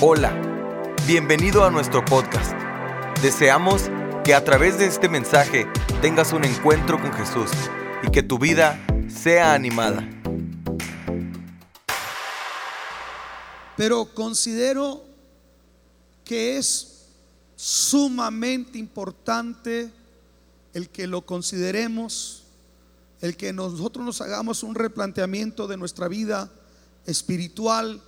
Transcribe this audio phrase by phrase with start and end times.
[0.00, 0.32] Hola,
[1.08, 2.52] bienvenido a nuestro podcast.
[3.20, 3.90] Deseamos
[4.22, 5.66] que a través de este mensaje
[6.00, 7.50] tengas un encuentro con Jesús
[8.06, 10.08] y que tu vida sea animada.
[13.76, 15.02] Pero considero
[16.24, 17.08] que es
[17.56, 19.90] sumamente importante
[20.74, 22.44] el que lo consideremos,
[23.20, 26.52] el que nosotros nos hagamos un replanteamiento de nuestra vida
[27.04, 28.00] espiritual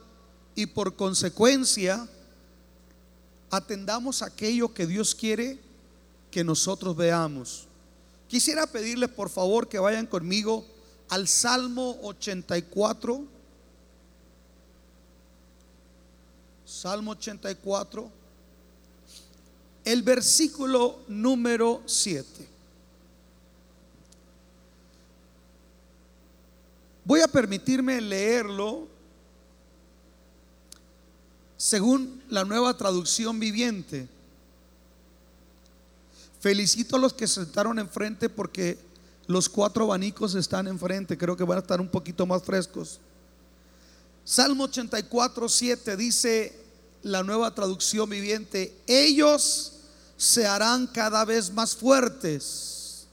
[0.54, 2.08] y por consecuencia
[3.50, 5.58] atendamos aquello que Dios quiere
[6.30, 7.66] que nosotros veamos.
[8.28, 10.64] Quisiera pedirles por favor que vayan conmigo
[11.08, 13.24] al Salmo 84.
[16.64, 18.10] Salmo 84.
[19.84, 22.48] El versículo número 7.
[27.04, 28.86] Voy a permitirme leerlo
[31.60, 34.08] según la nueva traducción viviente.
[36.40, 38.78] Felicito a los que se sentaron enfrente porque
[39.26, 41.18] los cuatro abanicos están enfrente.
[41.18, 42.98] Creo que van a estar un poquito más frescos.
[44.24, 46.58] Salmo 84, 7 dice
[47.02, 49.72] la nueva traducción viviente, ellos
[50.16, 53.06] se harán cada vez más fuertes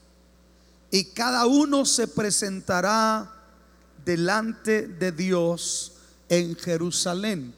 [0.90, 3.30] y cada uno se presentará
[4.06, 5.92] delante de Dios
[6.30, 7.57] en Jerusalén.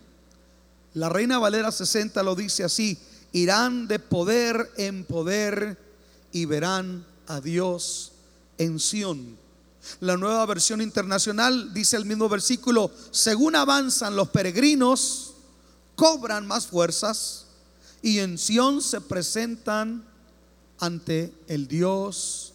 [0.95, 2.99] La Reina Valera 60 lo dice así,
[3.33, 5.79] irán de poder en poder
[6.33, 8.13] y verán a Dios
[8.59, 9.39] en Sión.
[10.01, 15.33] La nueva versión internacional dice el mismo versículo, según avanzan los peregrinos,
[15.95, 17.47] cobran más fuerzas
[18.03, 20.05] y en Sión se presentan
[20.79, 22.53] ante el Dios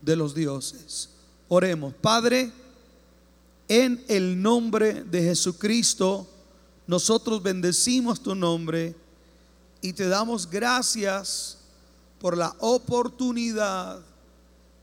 [0.00, 1.10] de los dioses.
[1.48, 2.52] Oremos, Padre,
[3.68, 6.28] en el nombre de Jesucristo,
[6.86, 8.94] nosotros bendecimos tu nombre
[9.80, 11.58] y te damos gracias
[12.18, 14.00] por la oportunidad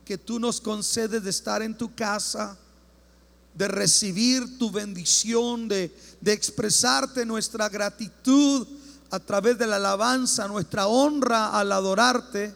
[0.06, 2.58] que tú nos concedes de estar en tu casa,
[3.54, 8.68] de recibir tu bendición, de, de expresarte nuestra gratitud
[9.10, 12.56] a través de la alabanza, nuestra honra al adorarte.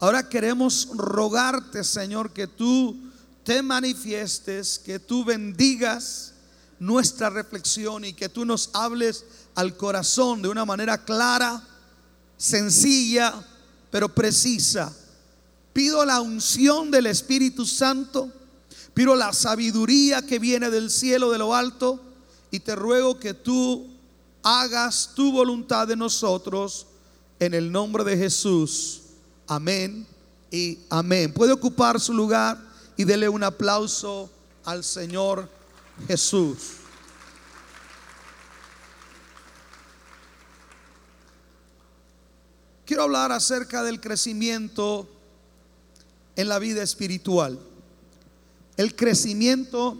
[0.00, 2.96] Ahora queremos rogarte, Señor, que tú
[3.42, 6.33] te manifiestes, que tú bendigas
[6.84, 9.24] nuestra reflexión y que tú nos hables
[9.54, 11.66] al corazón de una manera clara,
[12.36, 13.34] sencilla,
[13.90, 14.94] pero precisa.
[15.72, 18.30] Pido la unción del Espíritu Santo,
[18.92, 22.00] pido la sabiduría que viene del cielo de lo alto
[22.50, 23.88] y te ruego que tú
[24.42, 26.86] hagas tu voluntad de nosotros
[27.40, 29.00] en el nombre de Jesús.
[29.46, 30.06] Amén
[30.50, 31.32] y amén.
[31.32, 32.60] Puede ocupar su lugar
[32.96, 34.30] y dele un aplauso
[34.64, 35.48] al Señor
[36.06, 36.76] Jesús.
[42.84, 45.08] Quiero hablar acerca del crecimiento
[46.36, 47.58] en la vida espiritual.
[48.76, 49.96] El crecimiento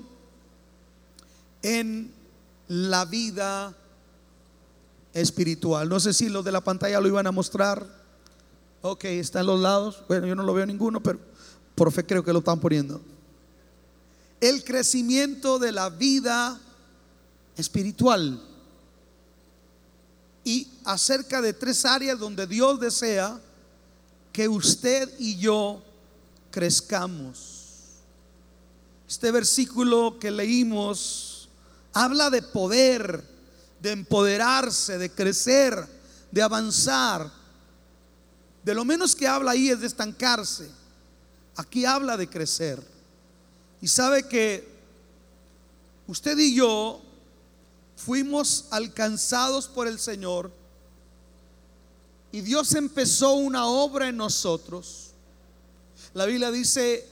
[1.63, 2.13] en
[2.69, 3.75] la vida
[5.15, 5.89] espiritual.
[5.89, 7.87] No sé si los de la pantalla lo iban a mostrar.
[8.83, 10.03] Ok, está en los lados.
[10.09, 11.19] Bueno, yo no lo veo ninguno, pero
[11.75, 13.01] por fe creo que lo están poniendo
[14.49, 16.61] el crecimiento de la vida
[17.57, 18.43] espiritual.
[20.45, 23.41] Y acerca de tres áreas donde Dios desea
[24.33, 25.83] que usted y yo
[26.51, 27.63] crezcamos.
[29.09, 31.49] Este versículo que leímos
[31.95, 33.25] habla de poder,
[33.81, 35.87] de empoderarse, de crecer,
[36.31, 37.33] de avanzar.
[38.63, 40.69] De lo menos que habla ahí es de estancarse.
[41.57, 42.94] Aquí habla de crecer.
[43.85, 44.67] Y sabe que
[46.07, 47.03] usted y yo
[47.97, 50.51] fuimos alcanzados por el Señor
[52.33, 55.11] y Dios empezó una obra en nosotros.
[56.15, 57.07] La Biblia dice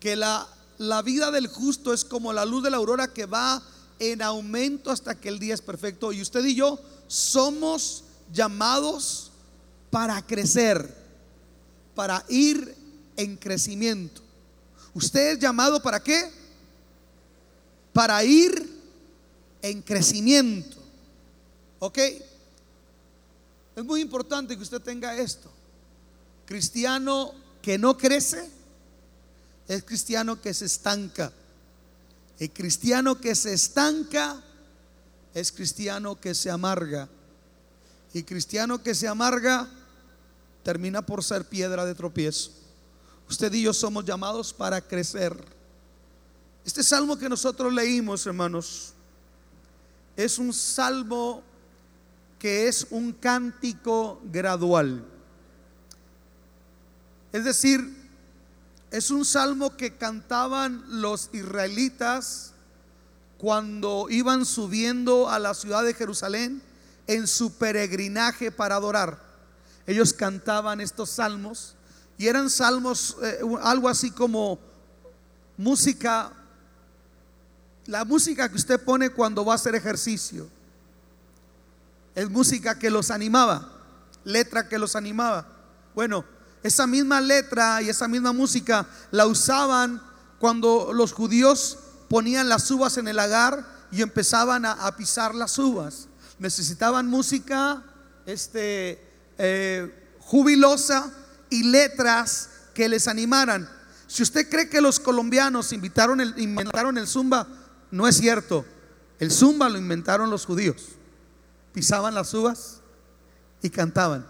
[0.00, 0.46] que la,
[0.76, 3.62] la vida del justo es como la luz de la aurora que va
[3.98, 6.12] en aumento hasta que el día es perfecto.
[6.12, 9.30] Y usted y yo somos llamados
[9.88, 10.94] para crecer,
[11.94, 12.76] para ir
[13.16, 14.20] en crecimiento.
[14.94, 16.30] Usted es llamado para qué?
[17.92, 18.80] Para ir
[19.62, 20.76] en crecimiento.
[21.78, 21.98] ¿Ok?
[23.76, 25.50] Es muy importante que usted tenga esto.
[26.44, 27.32] Cristiano
[27.62, 28.50] que no crece
[29.68, 31.32] es cristiano que se estanca.
[32.38, 34.42] El cristiano que se estanca
[35.34, 37.08] es cristiano que se amarga.
[38.12, 39.68] Y cristiano que se amarga
[40.64, 42.50] termina por ser piedra de tropiezo.
[43.30, 45.32] Usted y yo somos llamados para crecer.
[46.64, 48.92] Este salmo que nosotros leímos, hermanos,
[50.16, 51.40] es un salmo
[52.40, 55.04] que es un cántico gradual.
[57.32, 57.80] Es decir,
[58.90, 62.52] es un salmo que cantaban los israelitas
[63.38, 66.60] cuando iban subiendo a la ciudad de Jerusalén
[67.06, 69.22] en su peregrinaje para adorar.
[69.86, 71.76] Ellos cantaban estos salmos
[72.20, 74.58] y eran salmos, eh, algo así como
[75.56, 76.30] música,
[77.86, 80.46] la música que usted pone cuando va a hacer ejercicio.
[82.14, 83.72] Es música que los animaba,
[84.22, 85.46] letra que los animaba.
[85.94, 86.26] Bueno,
[86.62, 90.02] esa misma letra y esa misma música la usaban
[90.38, 91.78] cuando los judíos
[92.10, 96.06] ponían las uvas en el lagar y empezaban a, pisar las uvas.
[96.38, 97.82] Necesitaban música
[98.26, 99.02] este,
[99.38, 101.14] eh, jubilosa
[101.50, 103.68] y letras que les animaran.
[104.06, 107.46] Si usted cree que los colombianos invitaron el, inventaron el zumba,
[107.90, 108.64] no es cierto.
[109.18, 110.88] El zumba lo inventaron los judíos.
[111.72, 112.80] Pisaban las uvas
[113.62, 114.26] y cantaban.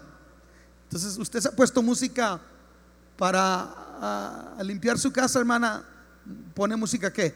[0.83, 2.39] Entonces, usted se ha puesto música
[3.17, 5.85] para limpiar su casa, hermana.
[6.53, 7.33] ¿Pone música qué?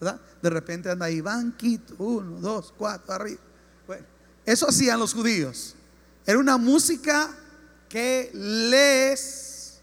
[0.00, 0.20] ¿Verdad?
[0.40, 3.40] De repente anda ahí, banquito, uno, dos, cuatro, arriba.
[3.86, 4.06] Bueno,
[4.44, 5.74] eso hacían los judíos.
[6.24, 7.30] Era una música
[7.88, 9.80] que les,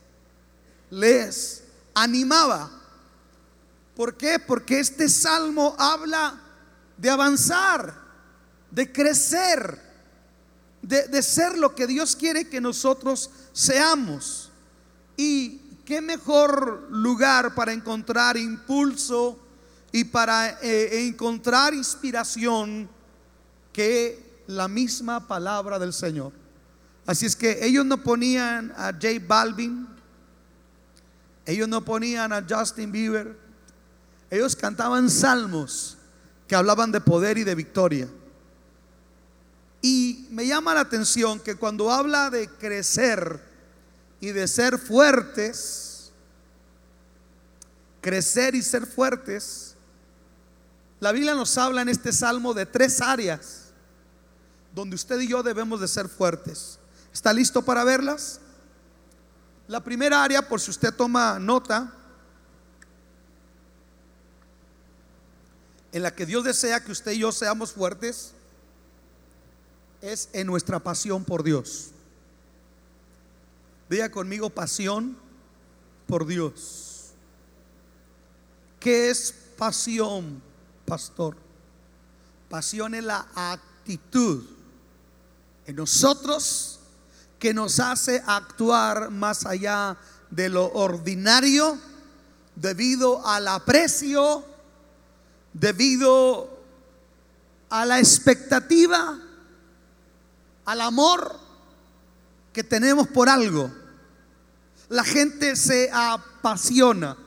[0.89, 1.63] les
[1.94, 2.71] animaba.
[3.95, 4.39] ¿Por qué?
[4.39, 6.39] Porque este salmo habla
[6.97, 7.94] de avanzar,
[8.71, 9.94] de crecer
[10.83, 14.51] de, ser lo que Dios quiere que nosotros seamos.
[15.15, 19.39] Y qué mejor lugar para encontrar impulso
[19.91, 22.89] y para eh, encontrar inspiración
[23.71, 26.33] que la misma palabra del Señor.
[27.05, 29.88] Así es que ellos no ponían a J Balvin,
[31.45, 33.38] ellos no ponían a Justin Bieber,
[34.29, 35.97] ellos cantaban salmos
[36.47, 38.07] que hablaban de poder y de victoria.
[39.81, 43.41] Y me llama la atención que cuando habla de crecer
[44.21, 46.13] y de ser fuertes,
[48.00, 49.75] crecer y ser fuertes,
[51.01, 53.73] la Biblia nos habla en este salmo de tres áreas
[54.73, 56.79] donde usted y yo debemos de ser fuertes.
[57.13, 58.39] ¿Está listo para verlas?
[59.68, 61.94] La primera área, por si usted toma nota,
[65.92, 68.33] en la que Dios desea que usted y yo seamos fuertes,
[70.01, 71.92] es en nuestra pasión por Dios.
[73.89, 75.15] Diga conmigo pasión
[76.07, 77.12] por Dios.
[78.80, 80.42] ¿Qué es pasión,
[80.86, 81.38] pastor?
[82.50, 84.44] Pasión es la actitud
[85.68, 86.72] en nosotros
[87.43, 89.97] que nos hace actuar más allá
[90.31, 91.77] de lo ordinario
[92.55, 94.45] debido al aprecio,
[95.51, 96.57] debido
[97.69, 99.19] a la expectativa
[100.63, 101.37] al amor
[102.53, 103.69] que tenemos por algo.
[104.87, 107.17] La gente se apasiona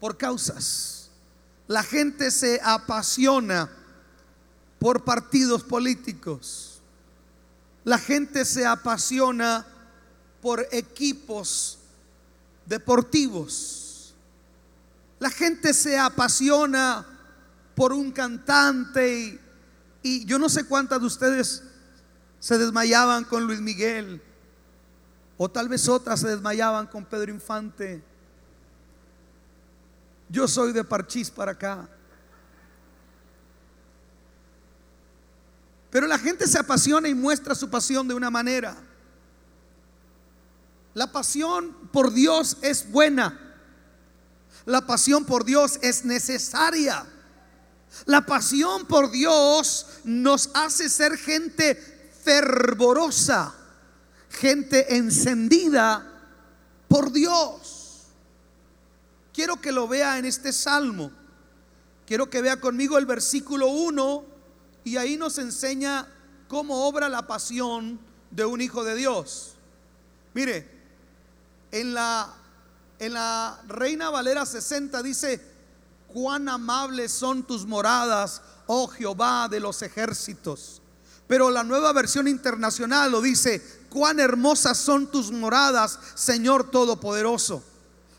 [0.00, 1.08] por causas.
[1.68, 3.70] La gente se apasiona
[4.80, 6.79] por partidos políticos.
[7.84, 9.66] La gente se apasiona
[10.40, 11.78] por equipos
[12.66, 14.14] deportivos.
[15.18, 17.06] La gente se apasiona
[17.74, 19.38] por un cantante
[20.02, 21.62] y yo no sé cuántas de ustedes
[22.38, 24.22] se desmayaban con Luis Miguel,
[25.36, 28.02] o tal vez otras se desmayaban con Pedro Infante.
[30.28, 31.88] Yo soy de Parchís para acá.
[35.90, 38.76] Pero la gente se apasiona y muestra su pasión de una manera.
[40.94, 43.38] La pasión por Dios es buena.
[44.66, 47.06] La pasión por Dios es necesaria.
[48.06, 51.74] La pasión por Dios nos hace ser gente
[52.22, 53.52] fervorosa,
[54.28, 56.06] gente encendida
[56.86, 58.04] por Dios.
[59.32, 61.10] Quiero que lo vea en este salmo.
[62.06, 64.29] Quiero que vea conmigo el versículo 1
[64.84, 66.08] y ahí nos enseña
[66.48, 69.54] cómo obra la pasión de un hijo de Dios.
[70.34, 70.68] Mire,
[71.72, 72.34] en la,
[72.98, 75.40] en la Reina Valera 60 dice,
[76.08, 80.82] cuán amables son tus moradas, oh Jehová de los ejércitos.
[81.26, 87.62] Pero la nueva versión internacional lo dice, cuán hermosas son tus moradas, Señor Todopoderoso.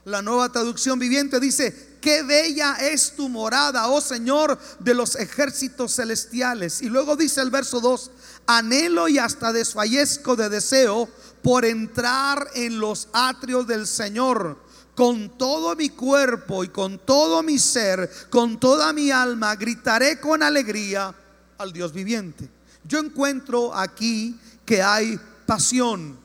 [0.05, 5.95] La nueva traducción viviente dice, qué bella es tu morada, oh Señor de los ejércitos
[5.95, 6.81] celestiales.
[6.81, 8.11] Y luego dice el verso 2,
[8.47, 11.07] anhelo y hasta desfallezco de deseo
[11.41, 14.57] por entrar en los atrios del Señor
[14.95, 20.43] con todo mi cuerpo y con todo mi ser, con toda mi alma, gritaré con
[20.43, 21.15] alegría
[21.57, 22.49] al Dios viviente.
[22.83, 26.19] yo encuentro aquí que hay pasión.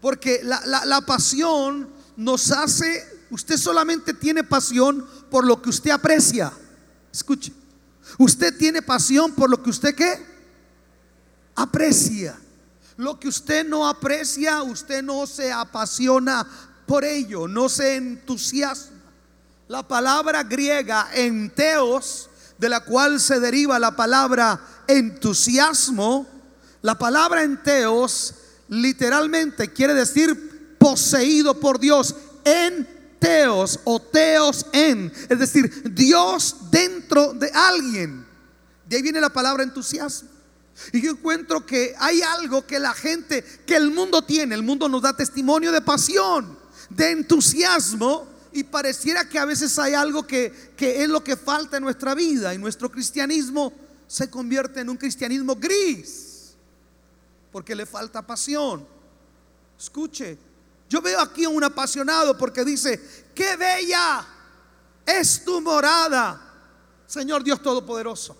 [0.00, 6.52] Porque la, la pasión nos hace, usted solamente tiene pasión por lo que usted aprecia.
[7.12, 7.52] Escuche,
[8.16, 10.24] usted tiene pasión por lo que usted qué?
[11.56, 12.38] Aprecia.
[12.96, 16.46] Lo que usted no aprecia, usted no se apasiona
[16.86, 19.00] por ello, no se entusiasma.
[19.66, 26.28] La palabra griega enteos, de la cual se deriva la palabra entusiasmo,
[26.82, 28.34] la palabra enteos
[28.68, 32.14] literalmente quiere decir poseído por Dios,
[32.44, 38.26] en teos o teos en, es decir, Dios dentro de alguien.
[38.86, 40.28] De ahí viene la palabra entusiasmo.
[40.92, 44.88] Y yo encuentro que hay algo que la gente, que el mundo tiene, el mundo
[44.88, 46.58] nos da testimonio de pasión,
[46.90, 51.76] de entusiasmo, y pareciera que a veces hay algo que, que es lo que falta
[51.76, 53.72] en nuestra vida y nuestro cristianismo
[54.06, 56.34] se convierte en un cristianismo gris
[57.54, 58.84] porque le falta pasión.
[59.78, 60.36] Escuche,
[60.94, 64.24] yo veo aquí a un apasionado porque dice, qué bella
[65.04, 66.40] es tu morada,
[67.04, 68.36] Señor Dios Todopoderoso.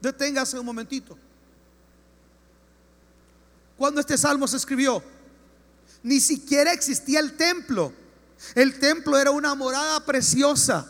[0.00, 1.18] Deténgase un momentito.
[3.76, 5.02] Cuando este salmo se escribió,
[6.04, 7.92] ni siquiera existía el templo.
[8.54, 10.86] El templo era una morada preciosa.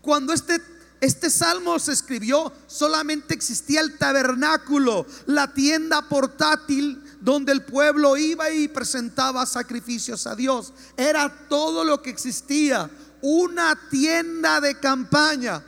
[0.00, 0.60] Cuando este,
[1.00, 8.50] este salmo se escribió, solamente existía el tabernáculo, la tienda portátil donde el pueblo iba
[8.50, 10.72] y presentaba sacrificios a Dios.
[10.96, 12.90] Era todo lo que existía.
[13.22, 15.62] Una tienda de campaña,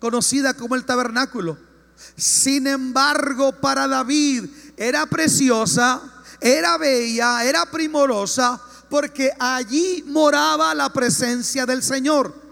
[0.00, 1.58] conocida como el tabernáculo.
[2.16, 4.46] Sin embargo, para David
[4.76, 6.00] era preciosa,
[6.40, 12.47] era bella, era primorosa, porque allí moraba la presencia del Señor.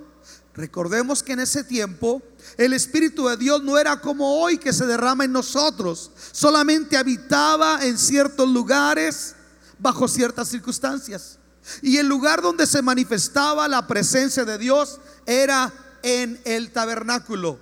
[0.56, 2.22] Recordemos que en ese tiempo
[2.56, 7.84] el Espíritu de Dios no era como hoy que se derrama en nosotros, solamente habitaba
[7.84, 9.34] en ciertos lugares
[9.78, 11.38] bajo ciertas circunstancias.
[11.82, 15.72] Y el lugar donde se manifestaba la presencia de Dios era
[16.02, 17.58] en el tabernáculo.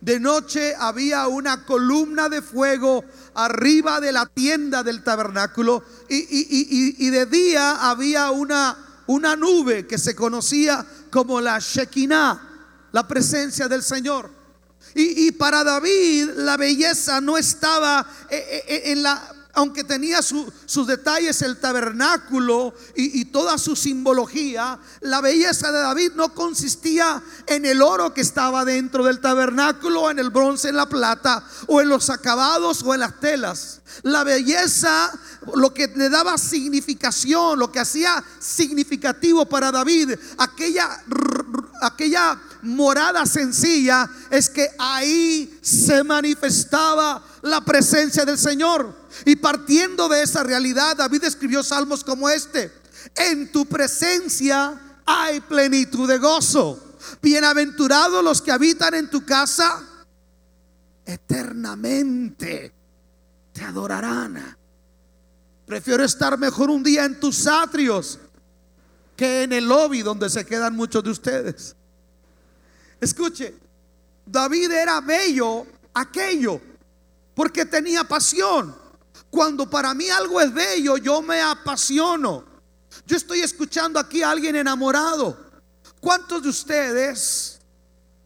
[0.00, 3.04] De noche había una columna de fuego
[3.34, 10.14] arriba de la tienda del tabernáculo y, de día había una, una nube que se
[10.14, 12.40] conocía como la Shekinah,
[12.92, 14.38] la presencia del Señor.
[14.94, 21.42] Y, para David la belleza no estaba eh, eh, en la aunque tenía sus detalles
[21.42, 28.14] el tabernáculo y, toda su simbología, la belleza de David no consistía en el oro
[28.14, 32.84] que estaba dentro del tabernáculo, en el bronce, en la plata, o en los acabados
[32.84, 33.80] o en las telas.
[34.02, 35.10] La belleza,
[35.56, 41.02] lo que le daba significación, lo que hacía significativo para David, aquella,
[41.80, 48.94] aquella morada sencilla, es que ahí se manifestaba la presencia del Señor.
[49.24, 52.72] Y partiendo de esa realidad, David escribió salmos como este.
[53.16, 56.96] En tu presencia hay plenitud de gozo.
[57.22, 59.82] Bienaventurados los que habitan en tu casa,
[61.04, 62.72] eternamente
[63.52, 64.56] te adorarán.
[65.66, 68.18] Prefiero estar mejor un día en tus atrios
[69.18, 71.74] que en el lobby donde se quedan muchos de ustedes.
[73.00, 73.52] Escuche,
[74.24, 76.60] David era bello aquello
[77.34, 78.76] porque tenía pasión.
[79.28, 82.44] Cuando para mí algo es bello, yo me apasiono.
[83.06, 85.36] Yo estoy escuchando aquí a alguien enamorado.
[86.00, 87.58] ¿Cuántos de ustedes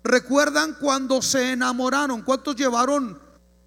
[0.04, 2.20] recuerdan cuando se enamoraron?
[2.20, 3.18] ¿Cuántos llevaron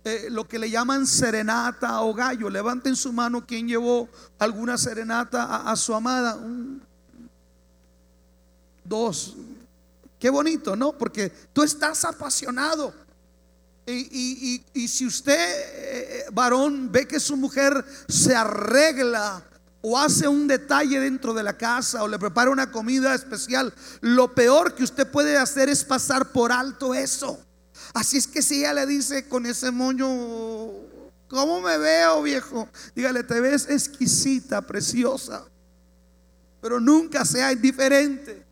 [0.04, 2.52] eh, lo que le llaman serenata o gallo?
[2.52, 6.38] Levanten su mano quien llevó alguna serenata a, su amada.
[8.86, 9.36] Dos.
[10.20, 10.94] Qué bonito, ¿no?
[10.94, 12.94] Porque tú estás apasionado.
[13.88, 19.44] Y, si usted, eh, varón, ve que su mujer se arregla
[19.82, 24.34] o hace un detalle dentro de la casa o le prepara una comida especial, lo
[24.34, 27.40] peor que usted puede hacer es pasar por alto eso.
[27.94, 30.08] Así es que si ella le dice con ese moño,
[31.28, 32.68] ¿cómo me veo, viejo?
[32.96, 35.46] Dígale, te ves exquisita, preciosa,
[36.62, 38.45] pero nunca sea indiferente.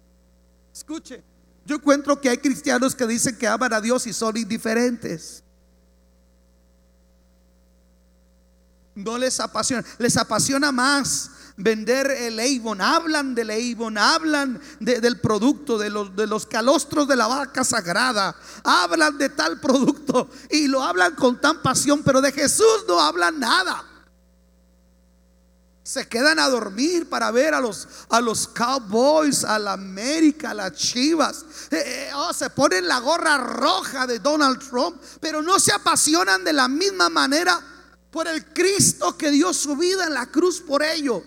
[0.73, 1.23] Escuche,
[1.65, 5.43] yo encuentro que hay cristianos que dicen que aman a Dios y son indiferentes.
[8.95, 12.81] No les apasiona, les apasiona más vender el Avon.
[12.81, 18.35] Hablan del Avon, hablan del producto, de los, de los calostros de la vaca sagrada.
[18.63, 23.39] Hablan de tal producto y lo hablan con tan pasión, pero de Jesús no hablan
[23.39, 23.92] nada.
[25.83, 30.53] Se quedan a dormir para ver a los, a los Cowboys, a la América, a
[30.53, 31.45] las Chivas.
[31.71, 36.45] Eh, eh, oh, se ponen la gorra roja de Donald Trump, pero no se apasionan
[36.45, 37.59] de la misma manera
[38.09, 41.21] por el Cristo que dio su vida en la cruz por ellos.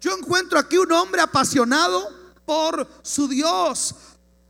[0.00, 2.10] Yo encuentro aquí un hombre apasionado
[2.44, 3.94] por su Dios,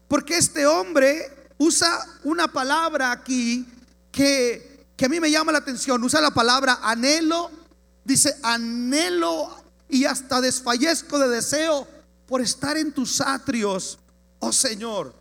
[0.08, 3.68] porque este hombre usa una palabra aquí
[4.10, 7.61] que, que a mí me llama la atención, usa la palabra anhelo
[8.04, 9.48] Dice, anhelo
[9.88, 11.86] y hasta desfallezco de deseo
[12.26, 13.98] por estar en tus atrios,
[14.38, 15.14] oh Señor.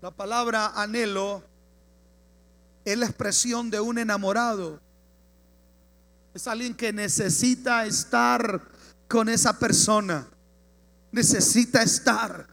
[0.00, 1.42] La palabra anhelo
[2.84, 4.80] es la expresión de un enamorado.
[6.34, 8.60] Es alguien que necesita estar
[9.06, 10.26] con esa persona.
[11.12, 12.48] Necesita estar.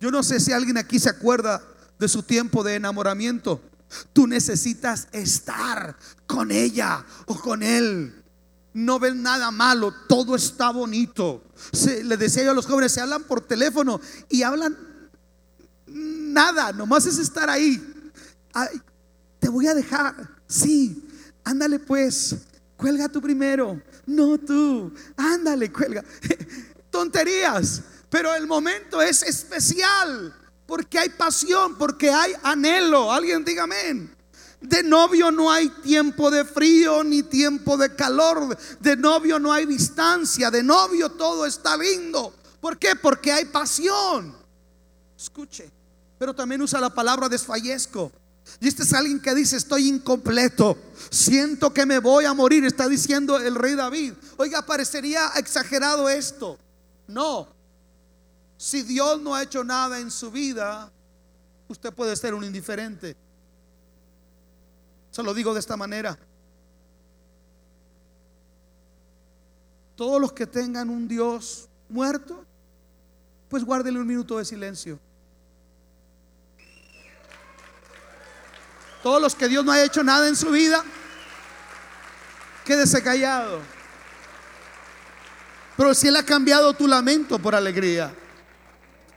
[0.00, 1.62] Yo no sé si alguien aquí se acuerda
[1.98, 3.60] de su tiempo de enamoramiento.
[4.12, 8.17] Tú necesitas estar con ella o con él
[8.78, 11.42] no ven nada malo, todo está bonito.
[11.72, 14.76] Se, le decía yo a los jóvenes, se hablan por teléfono y hablan
[15.86, 17.82] nada, nomás es estar ahí.
[19.40, 20.14] te voy a dejar,
[20.46, 21.08] sí,
[21.42, 22.36] ándale pues,
[22.76, 26.04] cuelga tú primero, no tú, ándale, cuelga.
[26.90, 30.34] Tonterías, pero el momento es especial
[30.66, 33.12] porque hay pasión, porque hay anhelo.
[33.12, 34.14] Alguien diga amén.
[34.60, 38.56] De novio no hay tiempo de frío ni tiempo de calor.
[38.80, 40.50] De novio no hay distancia.
[40.50, 42.34] De novio todo está lindo.
[42.60, 42.96] ¿Por qué?
[42.96, 44.36] Porque hay pasión.
[45.16, 45.70] Escuche.
[46.18, 48.10] Pero también usa la palabra desfallezco.
[48.60, 50.76] Y este es alguien que dice, estoy incompleto.
[51.10, 52.64] Siento que me voy a morir.
[52.64, 54.14] Está diciendo el rey David.
[54.38, 56.58] Oiga, parecería exagerado esto.
[57.06, 57.46] No.
[58.56, 60.90] Si Dios no ha hecho nada en su vida,
[61.68, 63.16] usted puede ser un indiferente.
[65.22, 66.18] Lo digo de esta manera.
[69.96, 72.44] Todos los que tengan un Dios muerto,
[73.48, 75.00] pues guárdenle un minuto de silencio.
[79.02, 80.84] Todos los que Dios no ha hecho nada en su vida,
[82.64, 83.60] quédese callado.
[85.76, 88.14] Pero si Él ha cambiado tu lamento por alegría.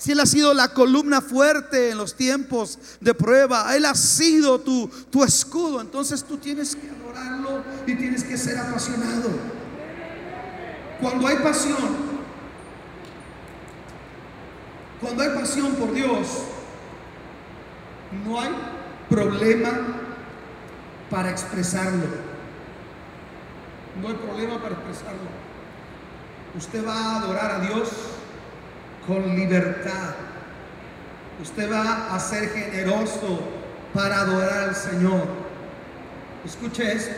[0.02, 4.60] Si Él ha sido la columna fuerte en los tiempos de prueba, Él ha sido
[4.60, 9.30] tu, tu escudo, entonces tú tienes que adorarlo y tienes que ser apasionado.
[11.00, 11.78] Cuando hay pasión,
[15.00, 16.30] cuando hay pasión por Dios,
[18.26, 18.50] no hay
[19.08, 19.70] problema
[21.12, 22.08] para expresarlo.
[24.02, 25.30] No hay problema para expresarlo.
[26.58, 27.92] Usted va a adorar a Dios
[29.08, 30.16] con libertad.
[31.42, 33.42] Usted va a ser generoso
[33.94, 35.26] para adorar al Señor.
[36.46, 37.16] Escuche esto,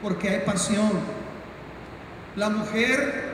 [0.00, 0.90] porque hay pasión.
[2.36, 3.31] La mujer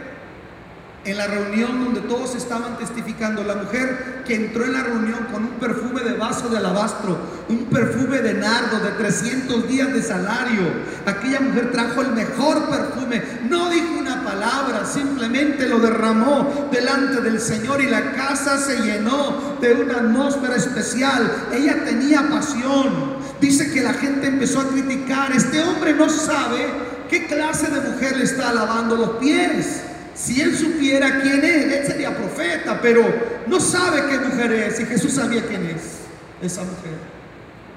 [1.04, 5.44] en la reunión donde todos estaban testificando, la mujer que entró en la reunión con
[5.44, 7.16] un perfume de vaso de alabastro,
[7.48, 10.62] un perfume de nardo de 300 días de salario,
[11.06, 17.40] aquella mujer trajo el mejor perfume, no dijo una palabra, simplemente lo derramó delante del
[17.40, 21.30] Señor y la casa se llenó de una atmósfera especial.
[21.52, 23.18] Ella tenía pasión.
[23.40, 26.66] Dice que la gente empezó a criticar, este hombre no sabe
[27.08, 29.82] qué clase de mujer le está lavando los pies.
[30.18, 33.02] Si él supiera quién es, él sería profeta, pero
[33.46, 34.80] no sabe qué mujer es.
[34.80, 35.98] Y Jesús sabía quién es
[36.42, 36.98] esa mujer.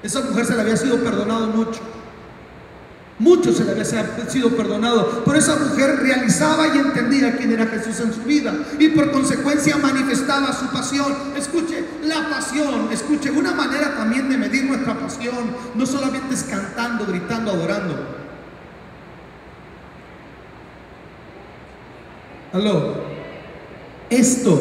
[0.02, 1.80] Esa mujer se le había sido perdonado mucho.
[3.20, 5.22] Mucho se le había sido perdonado.
[5.24, 8.52] Pero esa mujer realizaba y entendía quién era Jesús en su vida.
[8.80, 11.14] Y por consecuencia manifestaba su pasión.
[11.36, 12.88] Escuche, la pasión.
[12.90, 15.54] Escuche, una manera también de medir nuestra pasión.
[15.76, 18.21] No solamente es cantando, gritando, adorando.
[22.52, 22.94] Aló.
[24.10, 24.60] Esto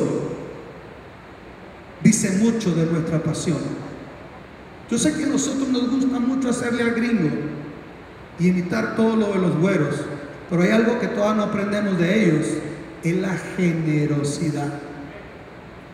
[2.02, 3.58] dice mucho de nuestra pasión.
[4.90, 7.30] Yo sé que a nosotros nos gusta mucho hacerle al gringo
[8.40, 9.96] y imitar todo lo de los güeros,
[10.50, 12.48] pero hay algo que todavía no aprendemos de ellos,
[13.04, 14.72] es la generosidad.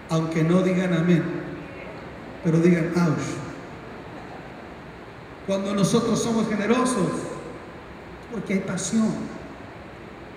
[0.09, 1.23] Aunque no digan amén,
[2.43, 3.25] pero digan ouch.
[5.45, 7.07] Cuando nosotros somos generosos,
[8.31, 9.11] porque hay pasión.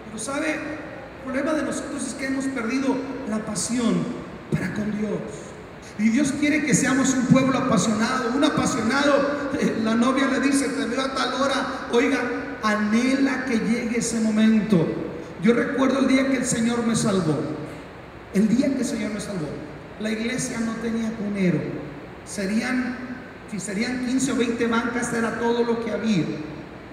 [0.06, 0.56] Pero sabe,
[1.20, 2.96] el problema de nosotros es que hemos perdido
[3.28, 3.94] la pasión
[4.50, 5.20] para con Dios.
[5.98, 9.50] Y Dios quiere que seamos un pueblo apasionado, un apasionado.
[9.60, 12.18] Eh, la novia le dice, te veo a tal hora, oiga,
[12.62, 14.86] anhela que llegue ese momento.
[15.42, 17.38] Yo recuerdo el día que el Señor me salvó.
[18.32, 19.48] El día que el Señor me salvó.
[20.00, 21.60] La iglesia no tenía cunero.
[22.24, 22.96] Serían,
[23.50, 26.24] si serían 15 o 20 bancas, era todo lo que había.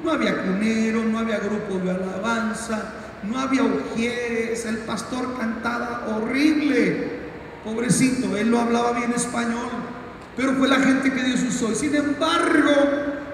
[0.04, 7.18] No había cunero, no había grupo de alabanza, no había ujieres, el pastor cantaba horrible.
[7.64, 9.70] Pobrecito, él no hablaba bien español,
[10.36, 11.74] pero fue la gente que Dios usó.
[11.76, 12.72] Sin embargo,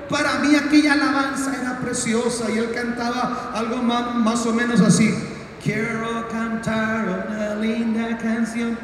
[0.09, 5.13] para mí aquella alabanza era preciosa y él cantaba algo más, más o menos así.
[5.63, 8.77] Quiero cantar una linda canción.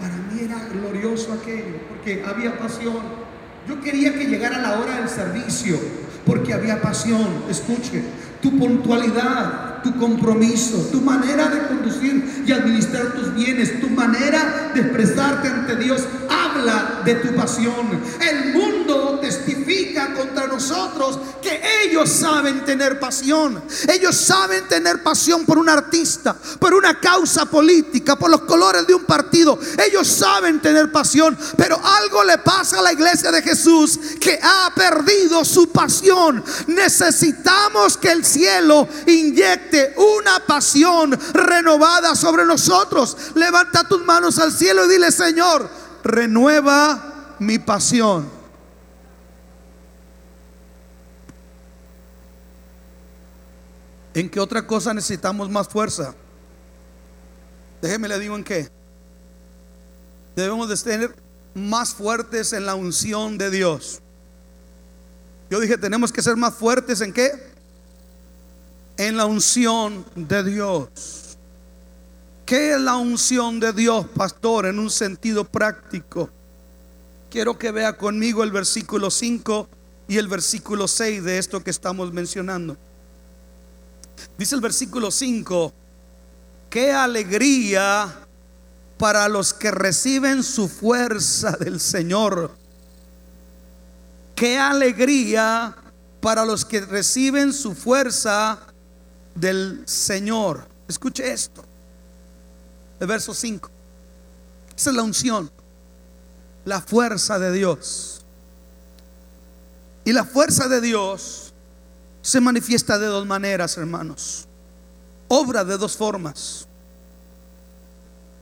[0.00, 3.22] Para mí era glorioso aquello, porque había pasión.
[3.68, 5.78] Yo quería que llegara la hora del servicio,
[6.26, 7.44] porque había pasión.
[7.48, 8.02] Escuche,
[8.40, 14.80] tu puntualidad, tu compromiso, tu manera de conducir y administrar tus bienes, tu manera de
[14.80, 16.02] expresarte ante Dios,
[17.04, 18.02] de tu pasión.
[18.20, 23.62] El mundo testifica contra nosotros que ellos saben tener pasión.
[23.88, 28.94] Ellos saben tener pasión por un artista, por una causa política, por los colores de
[28.94, 29.58] un partido.
[29.86, 34.72] Ellos saben tener pasión, pero algo le pasa a la iglesia de Jesús que ha
[34.74, 36.44] perdido su pasión.
[36.68, 43.16] Necesitamos que el cielo inyecte una pasión renovada sobre nosotros.
[43.34, 48.28] Levanta tus manos al cielo y dile, Señor, renueva mi pasión.
[54.14, 56.14] ¿En qué otra cosa necesitamos más fuerza?
[57.80, 58.68] Déjeme le digo en qué.
[60.36, 61.16] Debemos de tener
[61.54, 64.00] más fuertes en la unción de Dios.
[65.50, 67.30] Yo dije, tenemos que ser más fuertes en qué?
[68.96, 71.21] En la unción de Dios.
[72.44, 76.28] ¿Qué es la unción de Dios, pastor, en un sentido práctico?
[77.30, 79.68] Quiero que vea conmigo el versículo 5
[80.08, 82.76] y el versículo 6 de esto que estamos mencionando.
[84.36, 85.72] Dice el versículo 5,
[86.68, 88.12] qué alegría
[88.98, 92.50] para los que reciben su fuerza del Señor.
[94.34, 95.74] Qué alegría
[96.20, 98.58] para los que reciben su fuerza
[99.34, 100.66] del Señor.
[100.86, 101.64] Escuche esto.
[103.02, 103.68] El verso 5.
[104.76, 105.50] Esa es la unción.
[106.64, 108.24] La fuerza de Dios.
[110.04, 111.52] Y la fuerza de Dios
[112.20, 114.46] se manifiesta de dos maneras, hermanos.
[115.26, 116.68] Obra de dos formas.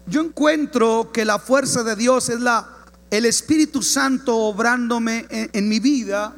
[0.05, 2.69] Yo encuentro que la fuerza de Dios es la
[3.11, 6.35] el Espíritu Santo obrándome en, en mi vida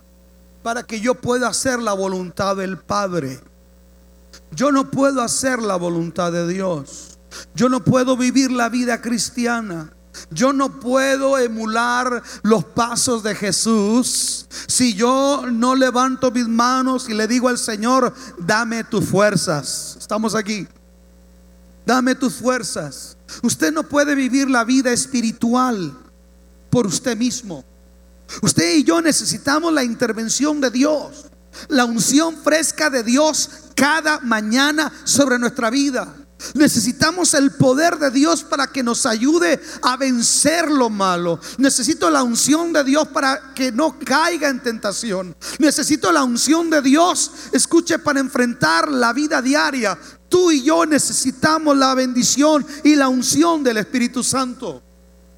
[0.62, 3.40] para que yo pueda hacer la voluntad del Padre.
[4.52, 7.11] Yo no puedo hacer la voluntad de Dios.
[7.54, 9.92] Yo no puedo vivir la vida cristiana
[10.30, 17.14] yo no puedo emular los pasos de Jesús si yo no levanto mis manos y
[17.14, 19.96] le digo al Señor, dame tus fuerzas.
[19.98, 20.66] Estamos aquí.
[21.84, 23.16] Dame tus fuerzas.
[23.42, 25.96] Usted no puede vivir la vida espiritual
[26.70, 27.64] por usted mismo.
[28.40, 31.26] Usted y yo necesitamos la intervención de Dios,
[31.68, 36.14] la unción fresca de Dios cada mañana sobre nuestra vida.
[36.54, 41.40] Necesitamos el poder de Dios para que nos ayude a vencer lo malo.
[41.58, 45.36] Necesito la unción de Dios para que no caiga en tentación.
[45.58, 49.98] Necesito la unción de Dios, escuche, para enfrentar la vida diaria.
[50.28, 54.82] Tú y yo necesitamos la bendición y la unción del Espíritu Santo.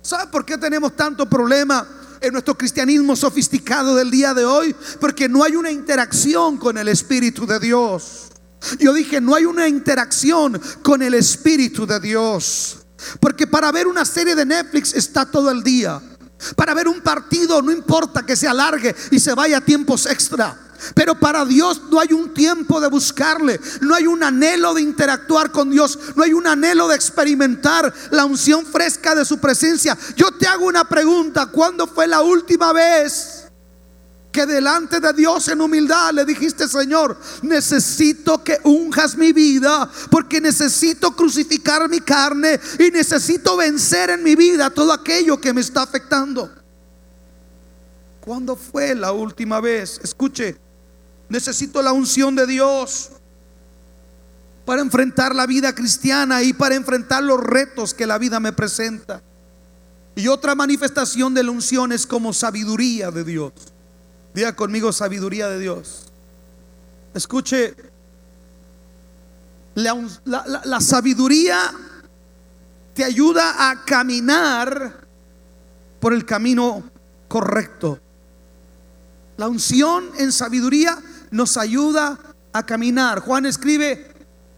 [0.03, 1.87] ¿Sabe por qué tenemos tanto problema?
[2.21, 6.88] en nuestro cristianismo sofisticado del día de hoy, porque no hay una interacción con el
[6.88, 8.31] Espíritu de Dios.
[8.79, 12.79] Yo dije, no hay una interacción con el Espíritu de Dios.
[13.20, 16.00] Porque para ver una serie de Netflix está todo el día.
[16.57, 20.59] Para ver un partido no importa que se alargue y se vaya a tiempos extra.
[20.94, 25.50] Pero para Dios no hay un tiempo de buscarle, no hay un anhelo de interactuar
[25.50, 29.96] con Dios, no hay un anhelo de experimentar la unción fresca de su presencia.
[30.16, 33.43] Yo te hago una pregunta, ¿cuándo fue la última vez
[34.35, 40.40] que delante de Dios en humildad le dijiste, Señor, necesito que unjas mi vida porque
[40.40, 45.83] necesito crucificar mi carne y necesito vencer en mi vida todo aquello que me está
[45.83, 46.51] afectando.
[48.20, 50.01] ¿Cuándo fue la última vez?
[50.03, 50.57] Escuche,
[51.29, 53.11] necesito la unción de Dios
[54.64, 59.23] para enfrentar la vida cristiana y para enfrentar los retos que la vida me presenta.
[60.16, 63.53] Y otra manifestación de la unción es como sabiduría de Dios.
[64.35, 66.07] Diga conmigo sabiduría de Dios.
[67.14, 67.77] Escuche,
[69.77, 71.73] la, sabiduría
[72.94, 75.07] te ayuda a caminar
[76.01, 76.83] por el camino
[77.29, 78.01] correcto.
[79.37, 80.99] La unción en sabiduría
[81.31, 82.18] nos ayuda
[82.53, 83.20] a caminar.
[83.20, 84.12] Juan escribe,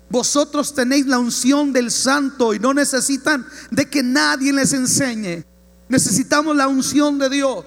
[0.08, 5.44] vosotros tenéis la unción del santo y no necesitan de que nadie les enseñe.
[5.88, 7.64] Necesitamos la unción de Dios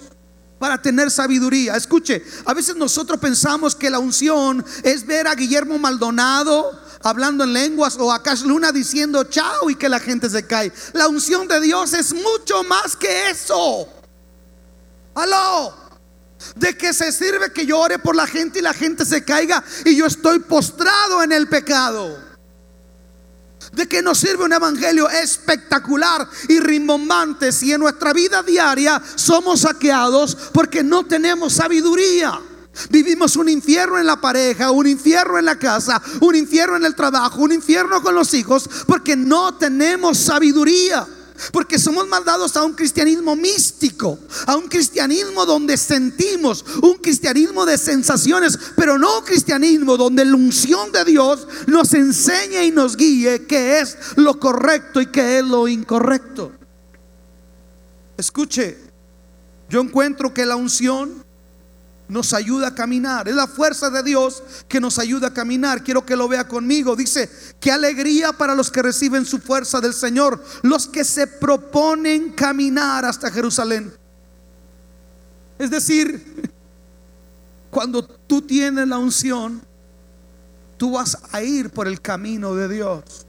[0.60, 1.76] para tener sabiduría.
[1.76, 7.54] Escuche, a veces nosotros pensamos que la unción es ver a Guillermo Maldonado hablando en
[7.54, 10.72] lenguas o a Cash Luna diciendo chao y que la gente se cae.
[10.94, 13.88] La unción de Dios es mucho más que eso.
[15.16, 15.90] Aló.
[16.56, 19.64] ¿De qué se sirve que yo ore por la gente y la gente se caiga
[19.84, 22.29] y yo estoy postrado en el pecado?
[23.74, 29.62] ¿De qué nos sirve un evangelio espectacular y rimbombante si en nuestra vida diaria somos
[29.62, 32.40] saqueados porque no tenemos sabiduría?
[32.90, 36.96] Vivimos un infierno en la pareja, un infierno en la casa, un infierno en el
[36.96, 41.06] trabajo, un infierno con los hijos, porque no tenemos sabiduría.
[41.52, 47.78] Porque somos mandados a un cristianismo místico, a un cristianismo donde sentimos, un cristianismo de
[47.78, 53.46] sensaciones, pero no un cristianismo donde la unción de Dios nos enseñe y nos guíe
[53.46, 56.52] qué es lo correcto y qué es lo incorrecto.
[58.18, 58.78] Escuche,
[59.70, 61.24] yo encuentro que la unción
[62.10, 63.30] nos ayuda a caminar.
[63.30, 65.84] Es la fuerza de Dios que nos ayuda a caminar.
[65.84, 66.96] Quiero que lo vea conmigo.
[66.96, 72.34] Dice, qué alegría para los que reciben su fuerza del Señor, los que se proponen
[72.34, 73.94] caminar hasta Jerusalén.
[75.58, 76.52] Es decir,
[77.70, 79.62] cuando tú tienes la unción,
[80.78, 83.28] tú vas a ir por el camino de Dios.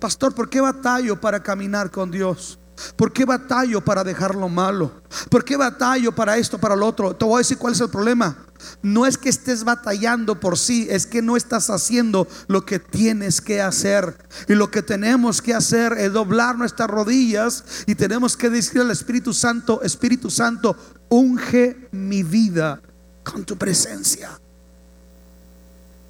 [0.00, 2.58] Pastor, ¿por qué batallo para caminar con Dios?
[2.96, 4.92] ¿Por qué batallo para dejar lo malo?
[5.30, 7.14] ¿Por qué batallo para esto, para lo otro?
[7.14, 8.36] Te voy a decir cuál es el problema.
[8.82, 13.40] No es que estés batallando por sí, es que no estás haciendo lo que tienes
[13.40, 14.16] que hacer.
[14.48, 18.90] Y lo que tenemos que hacer es doblar nuestras rodillas y tenemos que decir al
[18.90, 20.76] Espíritu Santo, Espíritu Santo,
[21.08, 22.80] unge mi vida
[23.24, 24.38] con tu presencia.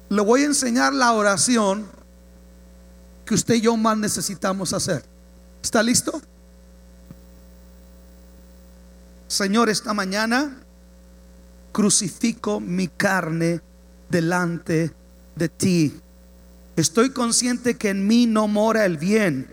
[0.09, 1.85] Le voy a enseñar la oración
[3.25, 5.05] que usted y yo más necesitamos hacer.
[5.61, 6.19] ¿Está listo?
[9.29, 10.57] Señor, esta mañana
[11.71, 13.61] crucifico mi carne
[14.09, 14.91] delante
[15.35, 15.93] de ti.
[16.75, 19.47] Estoy consciente que en mí no mora el bien,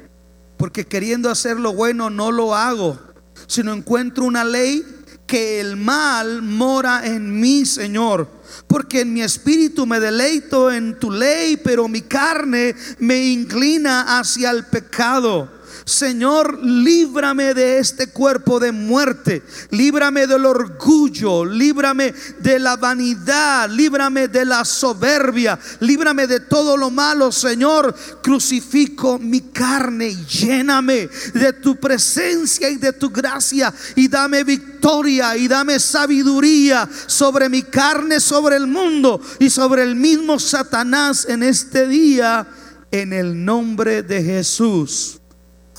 [0.56, 2.98] porque queriendo hacer lo bueno no lo hago,
[3.46, 4.82] sino encuentro una ley
[5.26, 8.30] que el mal mora en mí, Señor.
[8.66, 14.50] Porque en mi espíritu me deleito en tu ley, pero mi carne me inclina hacia
[14.52, 15.50] el pecado.
[15.86, 24.26] Señor, líbrame de este cuerpo de muerte, líbrame del orgullo, líbrame de la vanidad, líbrame
[24.26, 27.94] de la soberbia, líbrame de todo lo malo, Señor.
[28.20, 33.72] Crucifico mi carne y lléname de tu presencia y de tu gracia.
[33.94, 39.94] Y dame victoria y dame sabiduría sobre mi carne, sobre el mundo y sobre el
[39.94, 42.44] mismo Satanás en este día,
[42.90, 45.20] en el nombre de Jesús.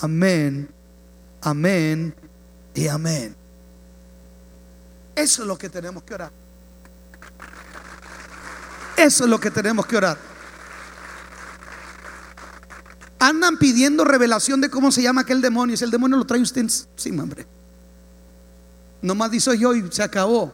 [0.01, 0.69] Amén,
[1.41, 2.13] amén
[2.75, 3.35] y amén.
[5.15, 6.31] Eso es lo que tenemos que orar.
[8.95, 10.17] Eso es lo que tenemos que orar.
[13.19, 15.75] Andan pidiendo revelación de cómo se llama aquel demonio.
[15.75, 17.47] Si el demonio lo trae usted, sí, hombre.
[19.01, 20.53] Nomás dice yo y se acabó.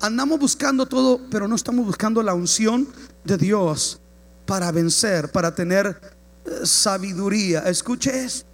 [0.00, 2.88] Andamos buscando todo, pero no estamos buscando la unción
[3.24, 4.00] de Dios
[4.44, 6.00] para vencer, para tener
[6.44, 7.60] eh, sabiduría.
[7.60, 8.47] Escuche esto.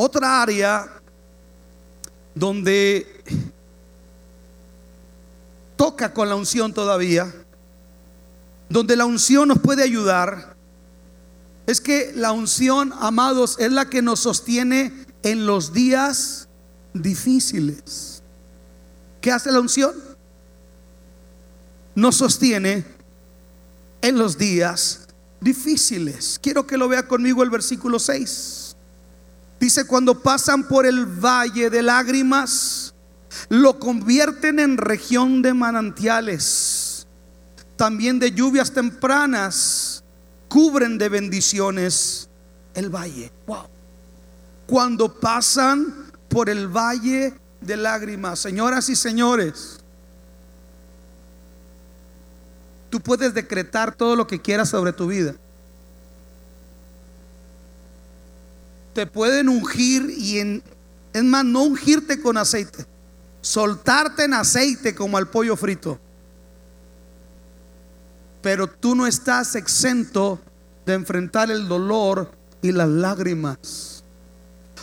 [0.00, 0.88] Otra área
[2.32, 3.04] donde
[5.74, 7.34] toca con la unción todavía,
[8.68, 10.54] donde la unción nos puede ayudar,
[11.66, 16.48] es que la unción, amados, es la que nos sostiene en los días
[16.94, 18.22] difíciles.
[19.20, 19.94] ¿Qué hace la unción?
[21.96, 22.84] Nos sostiene
[24.00, 25.08] en los días
[25.40, 26.38] difíciles.
[26.40, 28.67] Quiero que lo vea conmigo el versículo 6.
[29.60, 32.94] Dice, cuando pasan por el valle de lágrimas,
[33.48, 37.06] lo convierten en región de manantiales.
[37.76, 40.04] También de lluvias tempranas,
[40.48, 42.28] cubren de bendiciones
[42.74, 43.32] el valle.
[44.66, 49.80] Cuando pasan por el valle de lágrimas, señoras y señores,
[52.90, 55.34] tú puedes decretar todo lo que quieras sobre tu vida.
[58.98, 60.60] Te pueden ungir y en,
[61.12, 62.84] es más, no ungirte con aceite,
[63.40, 66.00] soltarte en aceite como al pollo frito.
[68.42, 70.40] Pero tú no estás exento
[70.84, 74.02] de enfrentar el dolor y las lágrimas.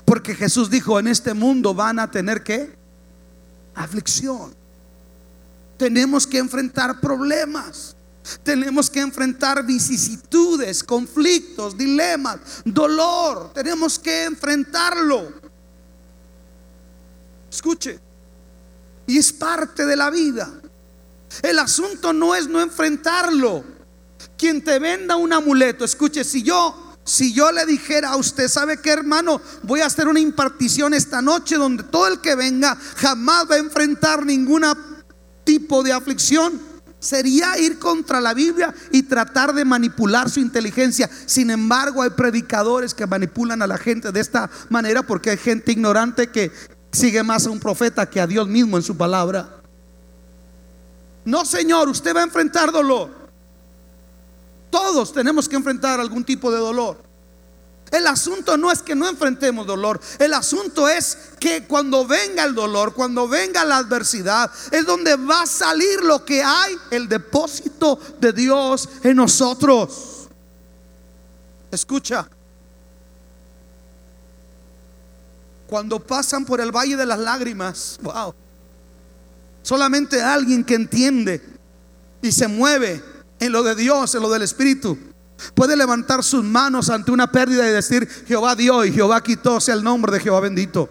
[0.06, 2.74] Porque Jesús dijo, en este mundo van a tener que
[3.74, 4.56] aflicción.
[5.76, 7.95] Tenemos que enfrentar problemas.
[8.44, 13.54] Tenemos que enfrentar vicisitudes, conflictos, dilemas, dolor.
[13.54, 15.34] Tenemos que enfrentarlo.
[17.52, 18.00] Escuche.
[19.08, 20.52] Y es parte de la vida.
[21.42, 23.64] El asunto no es no enfrentarlo.
[24.38, 28.82] Quien te venda un amuleto, escuche, si yo si yo le dijera a usted, ¿sabe
[28.82, 29.40] qué hermano?
[29.62, 33.60] Voy a hacer una impartición esta noche donde todo el que venga jamás va a
[33.60, 34.64] enfrentar ningún
[35.44, 36.60] tipo de aflicción.
[37.06, 41.08] Sería ir contra la Biblia y tratar de manipular su inteligencia.
[41.28, 45.72] Sin embargo, hay predicadores que manipulan a la gente de esta manera porque hay gente
[45.72, 46.52] ignorante que
[46.92, 49.62] sigue más a un profeta que a Dios mismo en su palabra.
[51.26, 53.12] No, Señor, usted va a enfrentar dolor.
[54.72, 57.04] Todos tenemos que enfrentar algún tipo de dolor.
[57.96, 60.02] El asunto no es que no enfrentemos dolor.
[60.20, 65.44] El asunto es que cuando venga el dolor, cuando venga la adversidad, es donde va
[65.44, 70.28] a salir lo que hay, el depósito de Dios en nosotros.
[71.72, 72.28] Escucha.
[75.68, 78.36] Cuando pasan por el valle de las lágrimas, wow.
[79.64, 81.42] Solamente alguien que entiende
[82.22, 83.02] y se mueve
[83.40, 85.15] en lo de Dios, en lo del Espíritu.
[85.54, 89.76] Puede levantar sus manos ante una pérdida y decir, Jehová dio y Jehová quitó, sea
[89.76, 90.90] el nombre de Jehová bendito.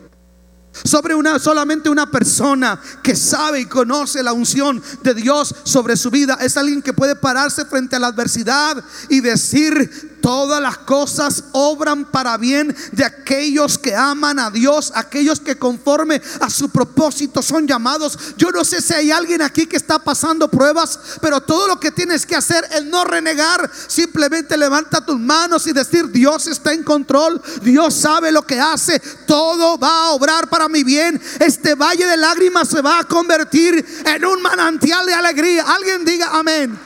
[0.82, 6.10] Sobre una solamente una persona que sabe y conoce la unción de Dios sobre su
[6.10, 11.44] vida es alguien que puede pararse frente a la adversidad y decir Todas las cosas
[11.52, 17.42] obran para bien de aquellos que aman a Dios, aquellos que conforme a su propósito
[17.42, 18.18] son llamados.
[18.38, 21.90] Yo no sé si hay alguien aquí que está pasando pruebas, pero todo lo que
[21.90, 23.70] tienes que hacer es no renegar.
[23.86, 28.98] Simplemente levanta tus manos y decir, Dios está en control, Dios sabe lo que hace,
[29.26, 31.20] todo va a obrar para mi bien.
[31.40, 35.64] Este valle de lágrimas se va a convertir en un manantial de alegría.
[35.66, 36.78] Alguien diga amén.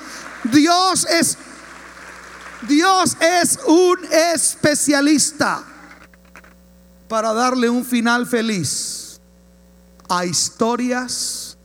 [0.44, 1.36] Dios es
[2.66, 5.62] Dios es un especialista
[7.06, 9.20] para darle un final feliz
[10.08, 11.56] a historias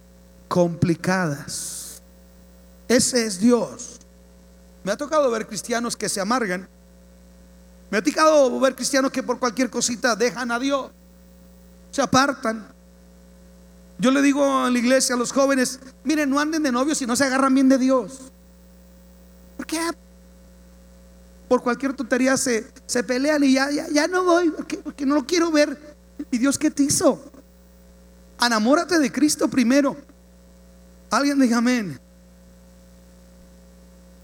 [0.47, 2.01] complicadas.
[2.87, 3.99] Ese es Dios.
[4.83, 6.67] Me ha tocado ver cristianos que se amargan.
[7.89, 10.91] Me ha tocado ver cristianos que por cualquier cosita dejan a Dios.
[11.93, 12.67] Se apartan.
[13.97, 17.05] Yo le digo en la iglesia a los jóvenes, miren, no anden de novios si
[17.05, 18.33] no se agarran bien de Dios.
[19.55, 19.79] ¿Por qué?
[21.53, 25.51] por cualquier tontería se, se pelean y ya, ya, no voy porque, no lo quiero
[25.51, 25.95] ver.
[26.31, 27.23] ¿Y Dios qué te hizo?
[28.43, 29.95] Enamórate de Cristo primero.
[31.11, 31.99] Alguien diga amén.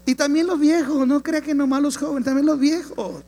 [0.06, 3.22] Y también los viejos, no crea que nomás los jóvenes, también los viejos.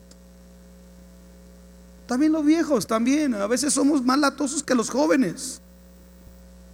[2.07, 3.35] También los viejos, también.
[3.35, 5.61] A veces somos más latosos que los jóvenes.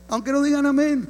[0.08, 1.08] Aunque no digan amén.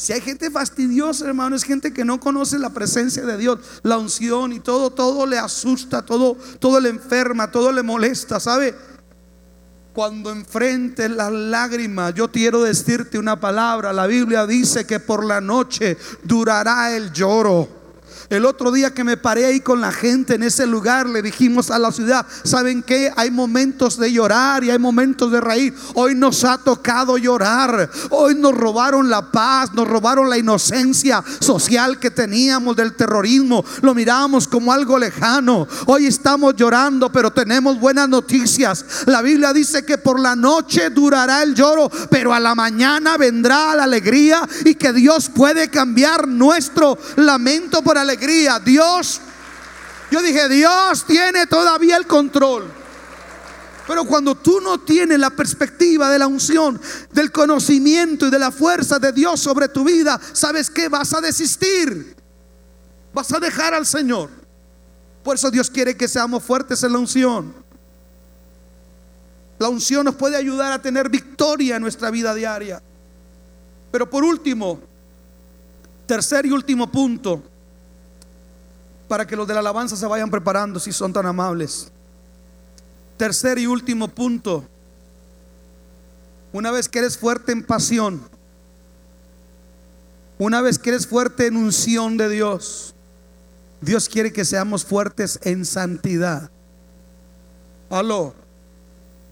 [0.00, 3.98] Si hay gente fastidiosa, hermano, es gente que no conoce la presencia de Dios, la
[3.98, 8.74] unción y todo, todo le asusta, todo, todo le enferma, todo le molesta, ¿sabe?
[9.92, 13.92] Cuando enfrentes las lágrimas, yo quiero decirte una palabra.
[13.92, 17.79] La Biblia dice que por la noche durará el lloro.
[18.30, 21.68] El otro día que me paré ahí con la gente en ese lugar, le dijimos
[21.68, 23.12] a la ciudad, ¿saben qué?
[23.16, 25.74] Hay momentos de llorar y hay momentos de reír.
[25.94, 27.90] Hoy nos ha tocado llorar.
[28.10, 33.64] Hoy nos robaron la paz, nos robaron la inocencia social que teníamos del terrorismo.
[33.82, 35.66] Lo miramos como algo lejano.
[35.86, 38.84] Hoy estamos llorando, pero tenemos buenas noticias.
[39.06, 43.74] La Biblia dice que por la noche durará el lloro, pero a la mañana vendrá
[43.74, 48.19] la alegría y que Dios puede cambiar nuestro lamento por alegría
[48.64, 49.20] Dios,
[50.10, 52.70] yo dije, Dios tiene todavía el control.
[53.86, 56.80] Pero cuando tú no tienes la perspectiva de la unción,
[57.12, 60.88] del conocimiento y de la fuerza de Dios sobre tu vida, ¿sabes qué?
[60.88, 62.14] Vas a desistir.
[63.12, 64.30] Vas a dejar al Señor.
[65.24, 67.52] Por eso Dios quiere que seamos fuertes en la unción.
[69.58, 72.80] La unción nos puede ayudar a tener victoria en nuestra vida diaria.
[73.90, 74.80] Pero por último,
[76.06, 77.42] tercer y último punto,
[79.10, 81.90] para que los de la alabanza se vayan preparando si son tan amables.
[83.16, 84.64] Tercer y último punto.
[86.52, 88.22] Una vez que eres fuerte en pasión,
[90.38, 92.94] una vez que eres fuerte en unción de Dios,
[93.80, 96.48] Dios quiere que seamos fuertes en santidad.
[97.90, 98.32] Aló.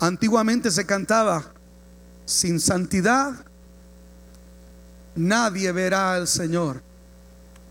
[0.01, 1.45] Antiguamente se cantaba,
[2.24, 3.33] sin santidad
[5.14, 6.83] nadie verá al Señor.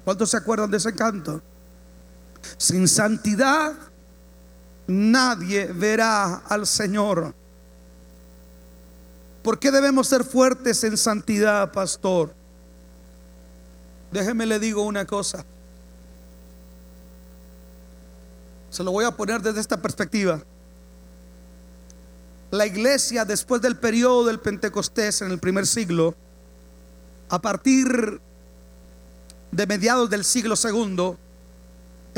[0.06, 1.42] ¿Cuántos se acuerdan de ese canto?
[2.58, 3.74] Sin santidad
[4.88, 7.34] nadie verá al Señor.
[9.44, 12.34] ¿Por qué debemos ser fuertes en santidad, pastor?
[14.12, 15.46] Déjeme le digo una cosa.
[18.70, 20.42] Se lo voy a poner desde esta perspectiva.
[22.52, 26.16] La iglesia después del periodo del Pentecostés en el primer siglo,
[27.30, 28.22] a partir
[29.52, 31.18] de mediados del siglo segundo,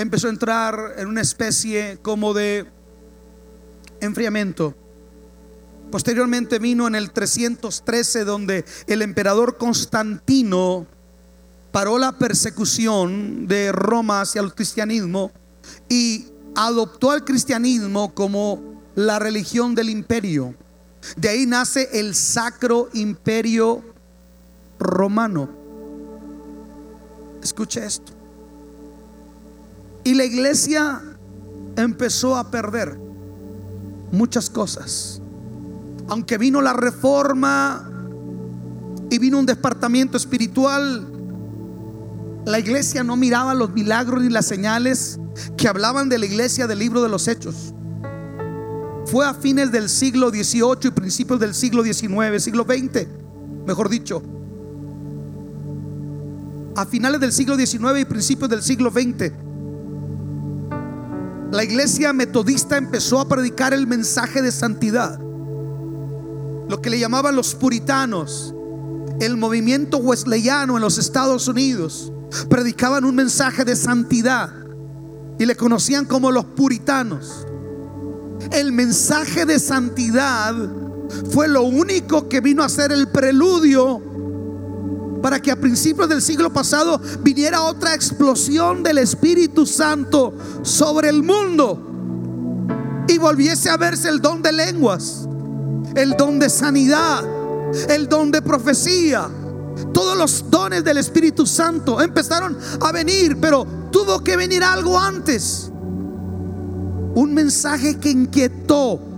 [0.02, 2.66] empezó a entrar en una especie como de
[4.02, 4.76] enfriamiento.
[5.92, 10.86] Posteriormente vino en el 313 donde el emperador Constantino
[11.72, 15.32] paró la persecución de Roma hacia el cristianismo
[15.90, 20.56] y adoptó al cristianismo como la religión del imperio.
[21.16, 23.84] De ahí nace el Sacro Imperio
[24.78, 25.50] Romano.
[27.42, 28.19] Escuche esto.
[30.04, 31.02] Y la iglesia
[31.76, 33.00] empezó a perder
[34.12, 35.22] muchas cosas.
[36.08, 37.90] Aunque vino la reforma
[39.10, 41.08] y vino un departamento espiritual,
[42.46, 45.20] la iglesia no miraba los milagros ni las señales
[45.58, 47.74] que hablaban de la iglesia del libro de los hechos.
[49.06, 53.08] Fue a fines del siglo XVIII y principios del siglo XIX, siglo XX,
[53.66, 54.22] mejor dicho.
[56.76, 59.32] A finales del siglo XIX y principios del siglo XX,
[61.52, 65.20] la iglesia metodista empezó a predicar el mensaje de santidad.
[65.20, 68.54] Lo que le llamaban los puritanos,
[69.20, 72.14] el movimiento wesleyano en los Estados Unidos,
[72.50, 74.52] predicaban un mensaje de santidad
[75.40, 77.48] y le conocían como los puritanos.
[78.52, 80.56] El mensaje de santidad
[81.32, 84.02] fue lo único que vino a ser el preludio
[85.22, 91.24] para que a principios del siglo pasado viniera otra explosión del Espíritu Santo sobre el
[91.24, 95.28] mundo y volviese a verse el don de lenguas,
[95.96, 97.24] el don de sanidad,
[97.90, 99.30] el don de profecía.
[99.94, 105.72] Todos los dones del Espíritu Santo empezaron a venir, pero tuvo que venir algo antes.
[107.16, 109.09] Un mensaje que inquietó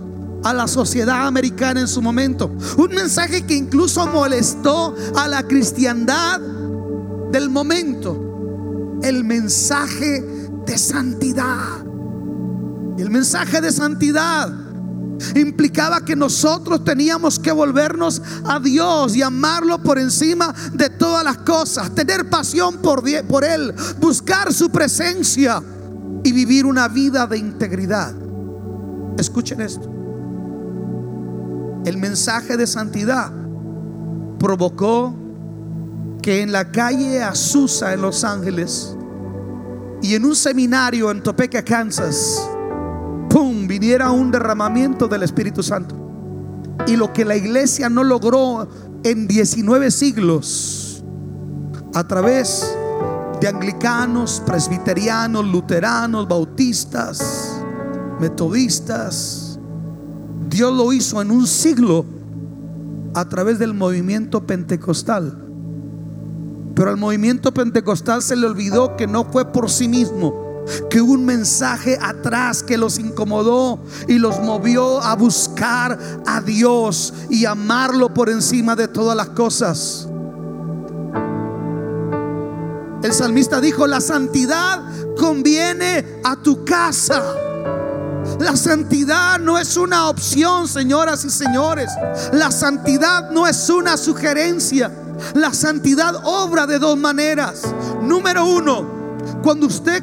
[0.42, 2.50] a la sociedad americana en su momento.
[2.76, 6.40] Un mensaje que incluso molestó a la cristiandad
[7.30, 8.98] del momento.
[9.02, 10.24] El mensaje
[10.66, 11.80] de santidad.
[12.98, 14.52] El mensaje de santidad
[15.36, 21.38] implicaba que nosotros teníamos que volvernos a Dios y amarlo por encima de todas las
[21.38, 25.62] cosas, tener pasión por, por Él, buscar su presencia
[26.24, 28.14] y vivir una vida de integridad.
[29.16, 30.01] Escuchen esto.
[31.84, 33.32] El mensaje de santidad
[34.38, 35.14] provocó
[36.22, 38.96] que en la calle Azusa en Los Ángeles
[40.00, 42.48] y en un seminario en Topeka, Kansas,
[43.28, 43.66] ¡pum!
[43.66, 45.96] viniera un derramamiento del Espíritu Santo.
[46.86, 48.68] Y lo que la iglesia no logró
[49.04, 51.04] en 19 siglos,
[51.94, 52.76] a través
[53.40, 57.60] de anglicanos, presbiterianos, luteranos, bautistas,
[58.20, 59.41] metodistas.
[60.52, 62.04] Dios lo hizo en un siglo
[63.14, 65.38] a través del movimiento pentecostal.
[66.74, 71.12] Pero al movimiento pentecostal se le olvidó que no fue por sí mismo, que hubo
[71.12, 78.12] un mensaje atrás que los incomodó y los movió a buscar a Dios y amarlo
[78.12, 80.06] por encima de todas las cosas.
[83.02, 84.82] El salmista dijo, la santidad
[85.16, 87.22] conviene a tu casa.
[88.38, 91.90] La santidad no es una opción, señoras y señores.
[92.32, 94.90] La santidad no es una sugerencia.
[95.34, 97.62] La santidad obra de dos maneras.
[98.02, 98.86] Número uno,
[99.42, 100.02] cuando usted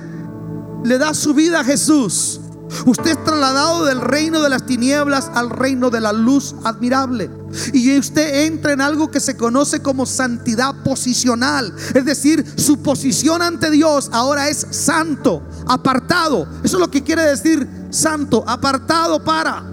[0.84, 2.39] le da su vida a Jesús,
[2.86, 7.30] usted es trasladado del reino de las tinieblas al reino de la luz admirable.
[7.74, 11.74] Y usted entra en algo que se conoce como santidad posicional.
[11.94, 16.48] Es decir, su posición ante Dios ahora es santo, apartado.
[16.64, 19.64] Eso es lo que quiere decir santo, apartado para.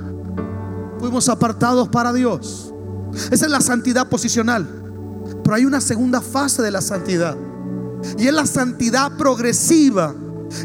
[0.99, 2.73] Fuimos apartados para Dios.
[3.31, 4.67] Esa es la santidad posicional.
[5.43, 7.37] Pero hay una segunda fase de la santidad.
[8.19, 10.15] Y es la santidad progresiva.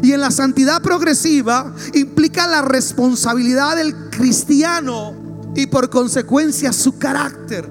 [0.02, 5.14] Y en la santidad progresiva implica la responsabilidad del cristiano
[5.54, 7.70] y por consecuencia su carácter.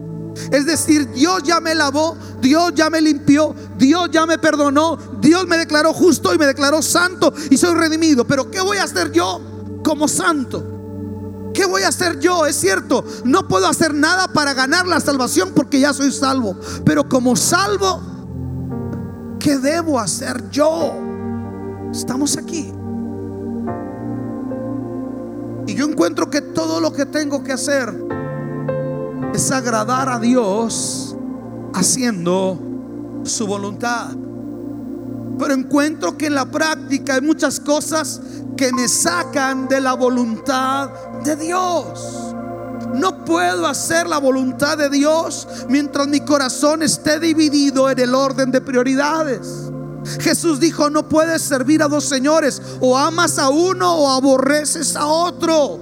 [0.52, 5.48] Es decir, Dios ya me lavó, Dios ya me limpió, Dios ya me perdonó, Dios
[5.48, 8.26] me declaró justo y me declaró santo y soy redimido.
[8.26, 9.42] Pero ¿qué voy a hacer yo
[9.84, 11.52] como santo?
[11.54, 12.46] ¿Qué voy a hacer yo?
[12.46, 16.58] Es cierto, no puedo hacer nada para ganar la salvación porque ya soy salvo.
[16.86, 18.02] Pero como salvo,
[19.40, 21.11] ¿qué debo hacer yo?
[21.92, 22.72] Estamos aquí.
[25.68, 27.94] Y yo encuentro que todo lo que tengo que hacer
[29.34, 31.16] es agradar a Dios
[31.74, 32.60] haciendo
[33.24, 34.12] su voluntad.
[35.38, 38.22] Pero encuentro que en la práctica hay muchas cosas
[38.56, 40.90] que me sacan de la voluntad
[41.24, 42.36] de Dios.
[42.94, 48.52] No puedo hacer la voluntad de Dios mientras mi corazón esté dividido en el orden
[48.52, 49.71] de prioridades.
[50.20, 55.06] Jesús dijo, no puedes servir a dos señores, o amas a uno o aborreces a
[55.06, 55.80] otro.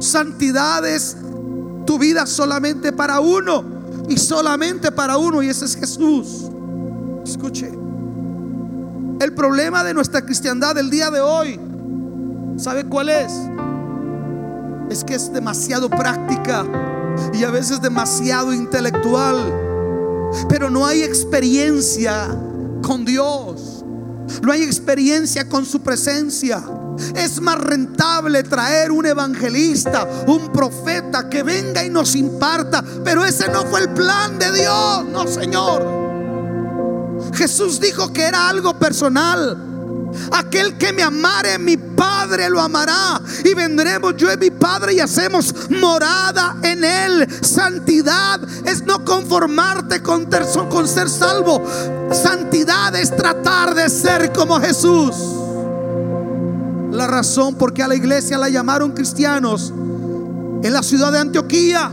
[0.00, 1.16] Santidad es
[1.86, 3.64] tu vida solamente para uno
[4.08, 6.50] y solamente para uno, y ese es Jesús.
[7.24, 7.72] Escuche,
[9.20, 11.58] el problema de nuestra cristiandad del día de hoy,
[12.56, 13.32] ¿sabe cuál es?
[14.90, 16.64] Es que es demasiado práctica
[17.32, 19.36] y a veces demasiado intelectual,
[20.48, 22.28] pero no hay experiencia
[22.82, 23.84] con Dios.
[24.42, 26.62] No hay experiencia con su presencia.
[27.14, 32.82] Es más rentable traer un evangelista, un profeta que venga y nos imparta.
[33.04, 35.98] Pero ese no fue el plan de Dios, no Señor.
[37.34, 39.67] Jesús dijo que era algo personal.
[40.32, 43.20] Aquel que me amare, mi Padre lo amará.
[43.44, 47.28] Y vendremos yo y mi Padre y hacemos morada en él.
[47.42, 50.26] Santidad es no conformarte con,
[50.70, 51.62] con ser salvo.
[52.12, 55.14] Santidad es tratar de ser como Jesús.
[56.92, 59.72] La razón por qué a la iglesia la llamaron cristianos
[60.62, 61.92] en la ciudad de Antioquía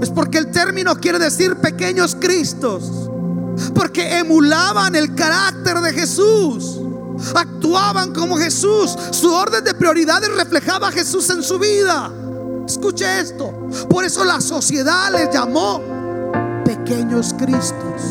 [0.00, 3.10] es porque el término quiere decir pequeños cristos.
[3.74, 6.80] Porque emulaban el carácter de Jesús.
[7.34, 8.96] Actuaban como Jesús.
[9.10, 12.10] Su orden de prioridades reflejaba a Jesús en su vida.
[12.66, 13.52] Escuche esto.
[13.88, 15.80] Por eso la sociedad les llamó
[16.64, 18.02] pequeños cristos.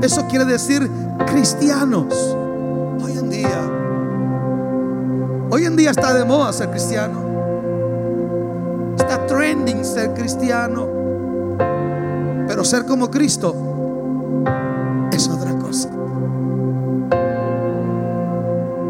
[0.00, 0.88] Eso quiere decir
[1.26, 2.14] cristianos.
[3.02, 3.70] Hoy en día,
[5.50, 7.24] hoy en día está de moda ser cristiano.
[8.96, 10.88] Está trending ser cristiano.
[12.46, 13.54] Pero ser como Cristo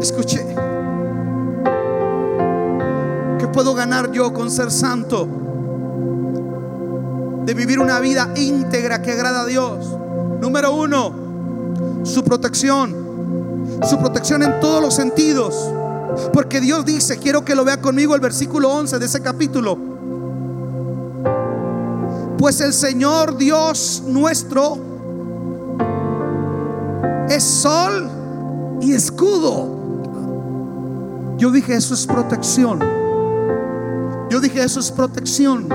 [0.01, 0.45] Escuche,
[3.39, 5.27] ¿qué puedo ganar yo con ser santo?
[7.45, 9.97] De vivir una vida íntegra que agrada a Dios.
[10.39, 13.07] Número uno, su protección.
[13.89, 15.73] Su protección en todos los sentidos.
[16.31, 19.77] Porque Dios dice, quiero que lo vea conmigo el versículo 11 de ese capítulo.
[22.37, 24.77] Pues el Señor Dios nuestro
[27.29, 28.09] es sol
[28.81, 29.76] y escudo.
[31.37, 32.79] Yo dije, eso es protección.
[34.29, 35.69] Yo dije, eso es protección.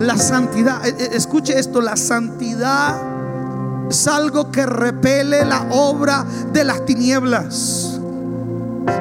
[0.00, 2.96] La santidad, e, e, escuche esto, la santidad
[3.90, 7.98] es algo que repele la obra de las tinieblas.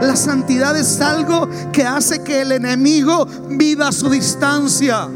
[0.02, 5.08] La santidad es algo que hace que el enemigo viva a su distancia.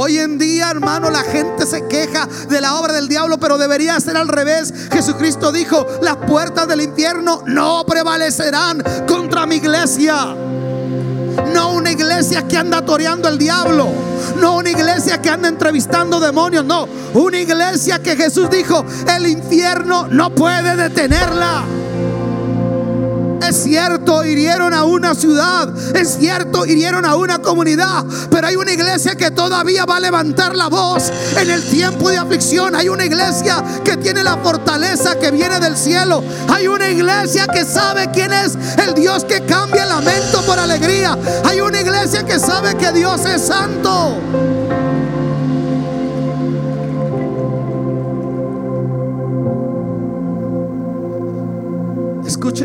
[0.00, 3.98] Hoy en día, hermano, la gente se queja de la obra del diablo, pero debería
[3.98, 4.72] ser al revés.
[4.92, 10.36] Jesucristo dijo, las puertas del infierno no prevalecerán contra mi iglesia.
[11.52, 13.88] No una iglesia que anda toreando el diablo.
[14.40, 16.64] No una iglesia que anda entrevistando demonios.
[16.64, 18.84] No, una iglesia que Jesús dijo,
[19.16, 21.64] el infierno no puede detenerla.
[23.48, 25.72] Es cierto, hirieron a una ciudad.
[25.96, 28.04] Es cierto, hirieron a una comunidad.
[28.30, 32.18] Pero hay una iglesia que todavía va a levantar la voz en el tiempo de
[32.18, 32.76] aflicción.
[32.76, 36.22] Hay una iglesia que tiene la fortaleza que viene del cielo.
[36.48, 38.54] Hay una iglesia que sabe quién es
[38.86, 41.16] el Dios que cambia el lamento por alegría.
[41.44, 44.57] Hay una iglesia que sabe que Dios es santo.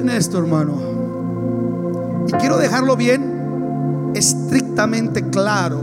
[0.09, 0.73] Esto, hermano.
[2.27, 5.79] Y quiero dejarlo bien estrictamente claro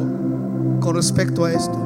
[0.81, 1.79] con respecto a esto.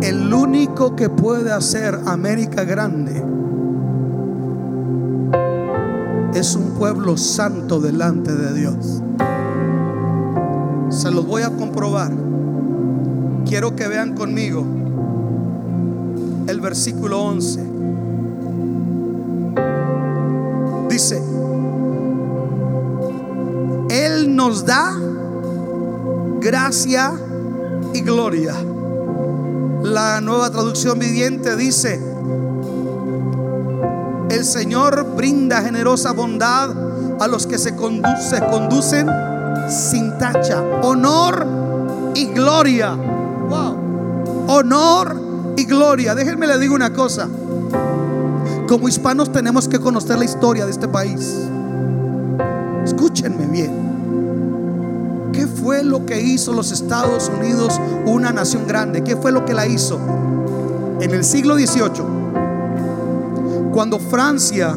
[0.00, 3.22] El único que puede hacer América grande
[6.34, 9.02] es un pueblo santo delante de Dios.
[10.88, 12.12] Se los voy a comprobar.
[13.46, 14.64] Quiero que vean conmigo
[16.46, 17.63] el versículo 11.
[24.46, 24.94] Nos da
[26.38, 27.14] gracia
[27.94, 28.54] y gloria.
[29.82, 31.98] La nueva traducción viviente dice,
[34.28, 36.70] el Señor brinda generosa bondad
[37.22, 39.08] a los que se, conduce, conducen
[39.70, 40.62] sin tacha.
[40.82, 41.46] Honor
[42.14, 42.94] y gloria.
[42.94, 44.44] Wow.
[44.48, 46.14] Honor y gloria.
[46.14, 47.30] Déjenme le digo una cosa.
[48.68, 51.34] Como hispanos tenemos que conocer la historia de este país.
[52.84, 53.83] Escúchenme bien.
[55.64, 59.02] ¿Qué fue lo que hizo los Estados Unidos una nación grande?
[59.02, 59.98] ¿Qué fue lo que la hizo?
[61.00, 62.04] En el siglo XVIII,
[63.72, 64.76] cuando Francia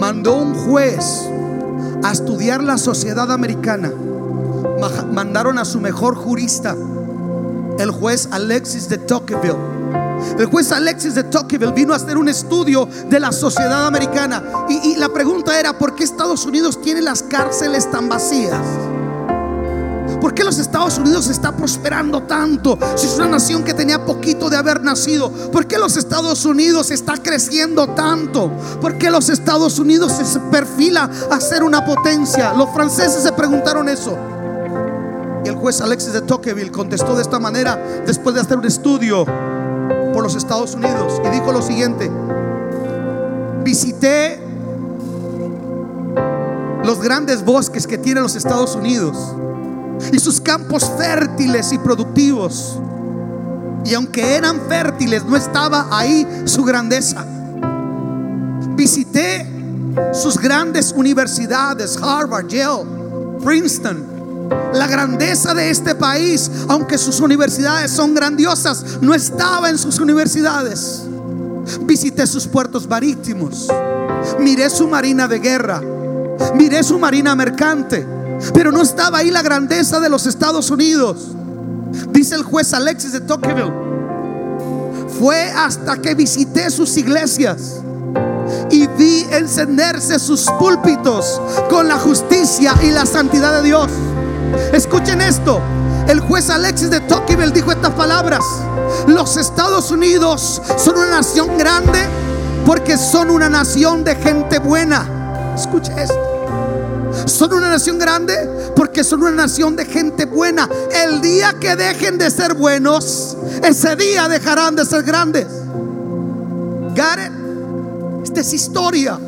[0.00, 1.04] mandó un juez
[2.02, 3.92] a estudiar la sociedad americana,
[5.12, 6.76] mandaron a su mejor jurista,
[7.78, 9.54] el juez Alexis de Tocqueville
[10.40, 14.90] El juez Alexis de Tocqueville vino a hacer un estudio de la sociedad americana y,
[14.90, 18.58] y la pregunta era, ¿por qué Estados Unidos tiene las cárceles tan vacías?
[20.22, 22.78] ¿Por qué los Estados Unidos está prosperando tanto?
[22.94, 25.32] Si es una nación que tenía poquito de haber nacido.
[25.50, 28.48] ¿Por qué los Estados Unidos está creciendo tanto?
[28.80, 32.54] ¿Por qué los Estados Unidos se perfila a ser una potencia?
[32.54, 34.16] Los franceses se preguntaron eso.
[35.44, 39.24] Y el juez Alexis de Tocqueville contestó de esta manera después de hacer un estudio
[39.24, 42.08] por los Estados Unidos y dijo lo siguiente.
[43.64, 44.40] Visité
[46.84, 49.16] los grandes bosques que tiene los Estados Unidos
[50.10, 52.78] y sus campos fértiles y productivos.
[53.84, 57.24] Y aunque eran fértiles, no estaba ahí su grandeza.
[58.74, 59.46] Visité
[60.12, 62.84] sus grandes universidades, Harvard, Yale,
[63.44, 64.10] Princeton.
[64.74, 71.02] La grandeza de este país, aunque sus universidades son grandiosas, no estaba en sus universidades.
[71.82, 73.68] Visité sus puertos marítimos.
[74.38, 75.80] Miré su marina de guerra.
[76.54, 78.06] Miré su marina mercante
[78.54, 81.28] pero no estaba ahí la grandeza de los Estados Unidos.
[82.10, 83.72] Dice el juez Alexis de Tocqueville.
[85.18, 87.80] Fue hasta que visité sus iglesias
[88.70, 91.40] y vi encenderse sus púlpitos
[91.70, 93.90] con la justicia y la santidad de Dios.
[94.72, 95.60] Escuchen esto.
[96.08, 98.42] El juez Alexis de Tocqueville dijo estas palabras.
[99.06, 102.08] Los Estados Unidos son una nación grande
[102.66, 105.54] porque son una nación de gente buena.
[105.56, 106.31] Escuche esto.
[107.26, 108.34] Son una nación grande
[108.74, 110.68] porque son una nación de gente buena.
[111.04, 115.46] El día que dejen de ser buenos, ese día dejarán de ser grandes.
[116.94, 117.32] Gareth,
[118.24, 119.18] esta es historia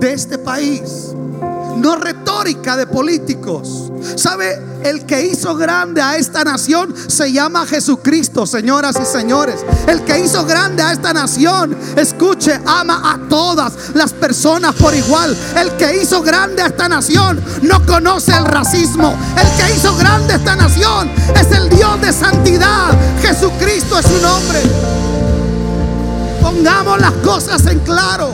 [0.00, 1.14] de este país
[1.76, 3.92] no retórica de políticos.
[4.16, 4.60] ¿Sabe?
[4.84, 9.64] El que hizo grande a esta nación se llama Jesucristo, señoras y señores.
[9.86, 15.36] El que hizo grande a esta nación, escuche, ama a todas las personas por igual.
[15.56, 19.16] El que hizo grande a esta nación no conoce el racismo.
[19.36, 22.96] El que hizo grande a esta nación es el Dios de santidad.
[23.22, 24.60] Jesucristo es su nombre.
[26.40, 28.30] Pongamos las cosas en claro.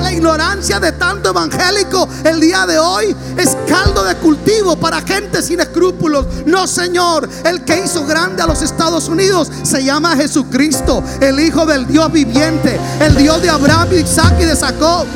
[0.00, 5.42] La ignorancia de tanto evangélico el día de hoy es caldo de cultivo para gente
[5.42, 6.26] sin escrúpulos.
[6.46, 11.66] No, Señor, el que hizo grande a los Estados Unidos se llama Jesucristo, el Hijo
[11.66, 15.06] del Dios viviente, el Dios de Abraham, Isaac y de Jacob.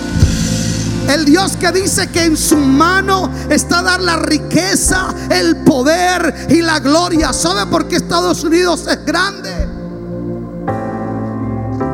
[1.08, 6.62] El Dios que dice que en su mano está dar la riqueza, el poder y
[6.62, 7.32] la gloria.
[7.32, 9.50] ¿Sabe por qué Estados Unidos es grande?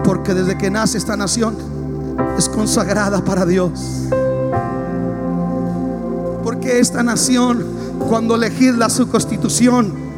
[0.04, 1.77] Porque desde que nace esta nación
[2.36, 3.70] es consagrada para Dios.
[6.42, 7.64] Porque esta nación,
[8.08, 10.08] cuando legisla su constitución,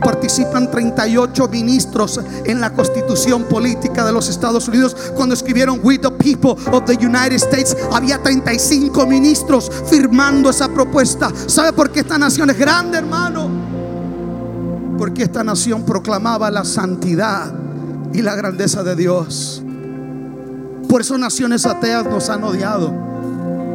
[0.00, 4.96] participan 38 ministros en la constitución política de los Estados Unidos.
[5.14, 11.30] Cuando escribieron We the People of the United States, había 35 ministros firmando esa propuesta.
[11.46, 13.48] ¿Sabe por qué esta nación es grande, hermano?
[14.96, 17.52] Porque esta nación proclamaba la santidad
[18.12, 19.62] y la grandeza de Dios.
[20.88, 22.92] Por eso naciones ateas nos han odiado.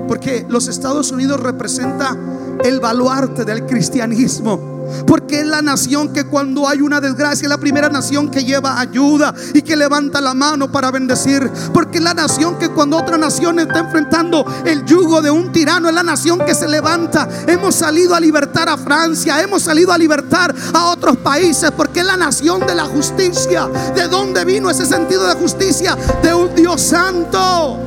[0.08, 2.18] Porque los Estados Unidos representa
[2.64, 4.73] el baluarte del cristianismo.
[5.06, 8.80] Porque es la nación que cuando hay una desgracia, es la primera nación que lleva
[8.80, 11.50] ayuda y que levanta la mano para bendecir.
[11.74, 15.90] Porque es la nación que cuando otra nación está enfrentando el yugo de un tirano,
[15.90, 17.28] es la nación que se levanta.
[17.48, 22.06] Hemos salido a libertar a Francia, hemos salido a libertar a otros países, porque es
[22.06, 23.68] la nación de la justicia.
[23.96, 25.98] ¿De dónde vino ese sentido de justicia?
[26.22, 27.80] De un Dios santo.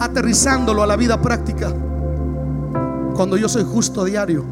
[0.00, 1.72] Aterrizándolo a la vida práctica.
[3.14, 4.44] Cuando yo soy justo diario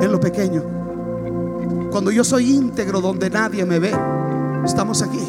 [0.00, 0.62] en lo pequeño.
[1.90, 3.92] Cuando yo soy íntegro donde nadie me ve.
[4.64, 5.24] Estamos aquí.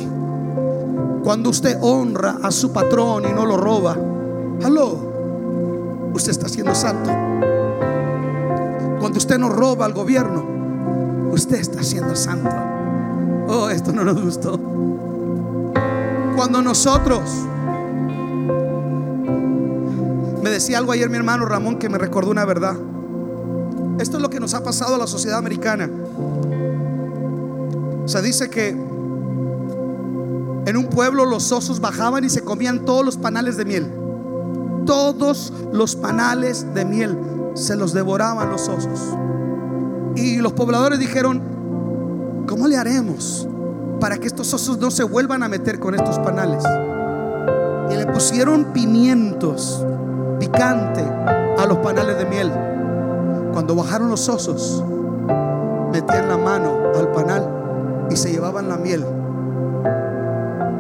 [1.24, 3.96] Cuando usted honra a su patrón y no lo roba.
[4.64, 6.12] Aló.
[6.14, 7.12] Usted está siendo santo.
[9.00, 10.44] Cuando usted no roba al gobierno.
[11.32, 12.56] Usted está siendo santo.
[13.48, 14.60] Oh, esto no nos gustó.
[16.36, 17.22] Cuando nosotros
[20.56, 22.76] decía algo ayer mi hermano Ramón que me recordó una verdad.
[24.00, 25.90] Esto es lo que nos ha pasado a la sociedad americana.
[28.06, 28.70] Se dice que
[30.66, 33.92] en un pueblo los osos bajaban y se comían todos los panales de miel.
[34.86, 37.18] Todos los panales de miel
[37.54, 39.00] se los devoraban los osos.
[40.16, 41.42] Y los pobladores dijeron,
[42.48, 43.48] ¿cómo le haremos
[44.00, 46.64] para que estos osos no se vuelvan a meter con estos panales?
[47.92, 49.86] Y le pusieron pimientos
[50.54, 52.52] a los panales de miel.
[53.54, 54.84] Cuando bajaron los osos,
[55.92, 59.06] metían la mano al panal y se llevaban la miel.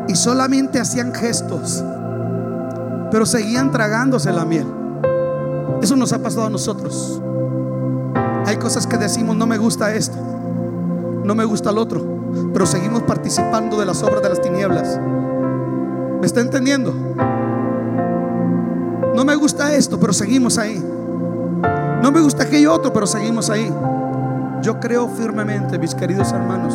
[0.08, 1.84] Y solamente hacían gestos,
[3.12, 4.68] pero seguían tragándose la miel.
[5.82, 7.22] Eso nos ha pasado a nosotros.
[8.46, 10.18] Hay cosas que decimos, no me gusta esto,
[11.24, 12.06] no me gusta el otro,
[12.54, 15.00] pero seguimos participando de las obras de las tinieblas.
[16.20, 16.94] ¿Me está entendiendo?
[19.16, 20.84] No me gusta esto, pero seguimos ahí.
[22.04, 23.74] No me gusta aquello otro, pero seguimos ahí.
[24.62, 26.74] Yo creo firmemente, mis queridos hermanos,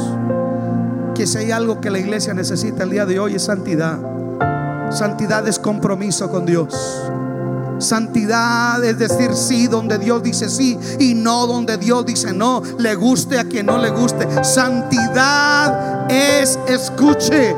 [1.14, 3.99] que si hay algo que la iglesia necesita el día de hoy es santidad.
[4.91, 6.74] Santidad es compromiso con Dios.
[7.78, 12.62] Santidad es decir sí donde Dios dice sí y no donde Dios dice no.
[12.78, 14.26] Le guste a quien no le guste.
[14.43, 17.55] Santidad es escuche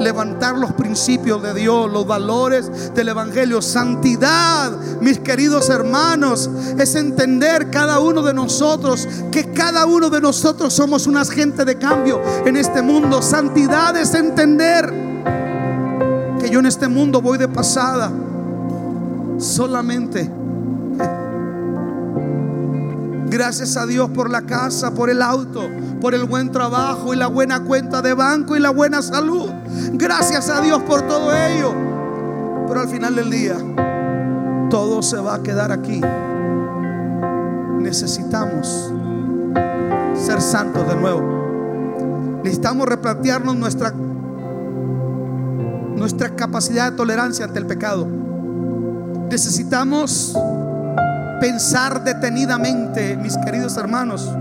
[0.00, 3.62] levantar los principios de Dios, los valores del Evangelio.
[3.62, 10.72] Santidad, mis queridos hermanos, es entender cada uno de nosotros que cada uno de nosotros
[10.72, 13.22] somos un agente de cambio en este mundo.
[13.22, 14.92] Santidad es entender
[16.40, 18.10] que yo en este mundo voy de pasada
[19.38, 20.41] solamente
[23.32, 25.66] Gracias a Dios por la casa, por el auto,
[26.02, 29.48] por el buen trabajo y la buena cuenta de banco y la buena salud.
[29.94, 31.72] Gracias a Dios por todo ello.
[32.68, 33.56] Pero al final del día,
[34.68, 36.02] todo se va a quedar aquí.
[37.80, 38.92] Necesitamos
[40.14, 41.22] ser santos de nuevo.
[42.44, 43.94] Necesitamos replantearnos nuestra,
[45.96, 48.06] nuestra capacidad de tolerancia ante el pecado.
[49.30, 50.36] Necesitamos
[51.42, 54.32] pensar detenidamente, mis queridos hermanos,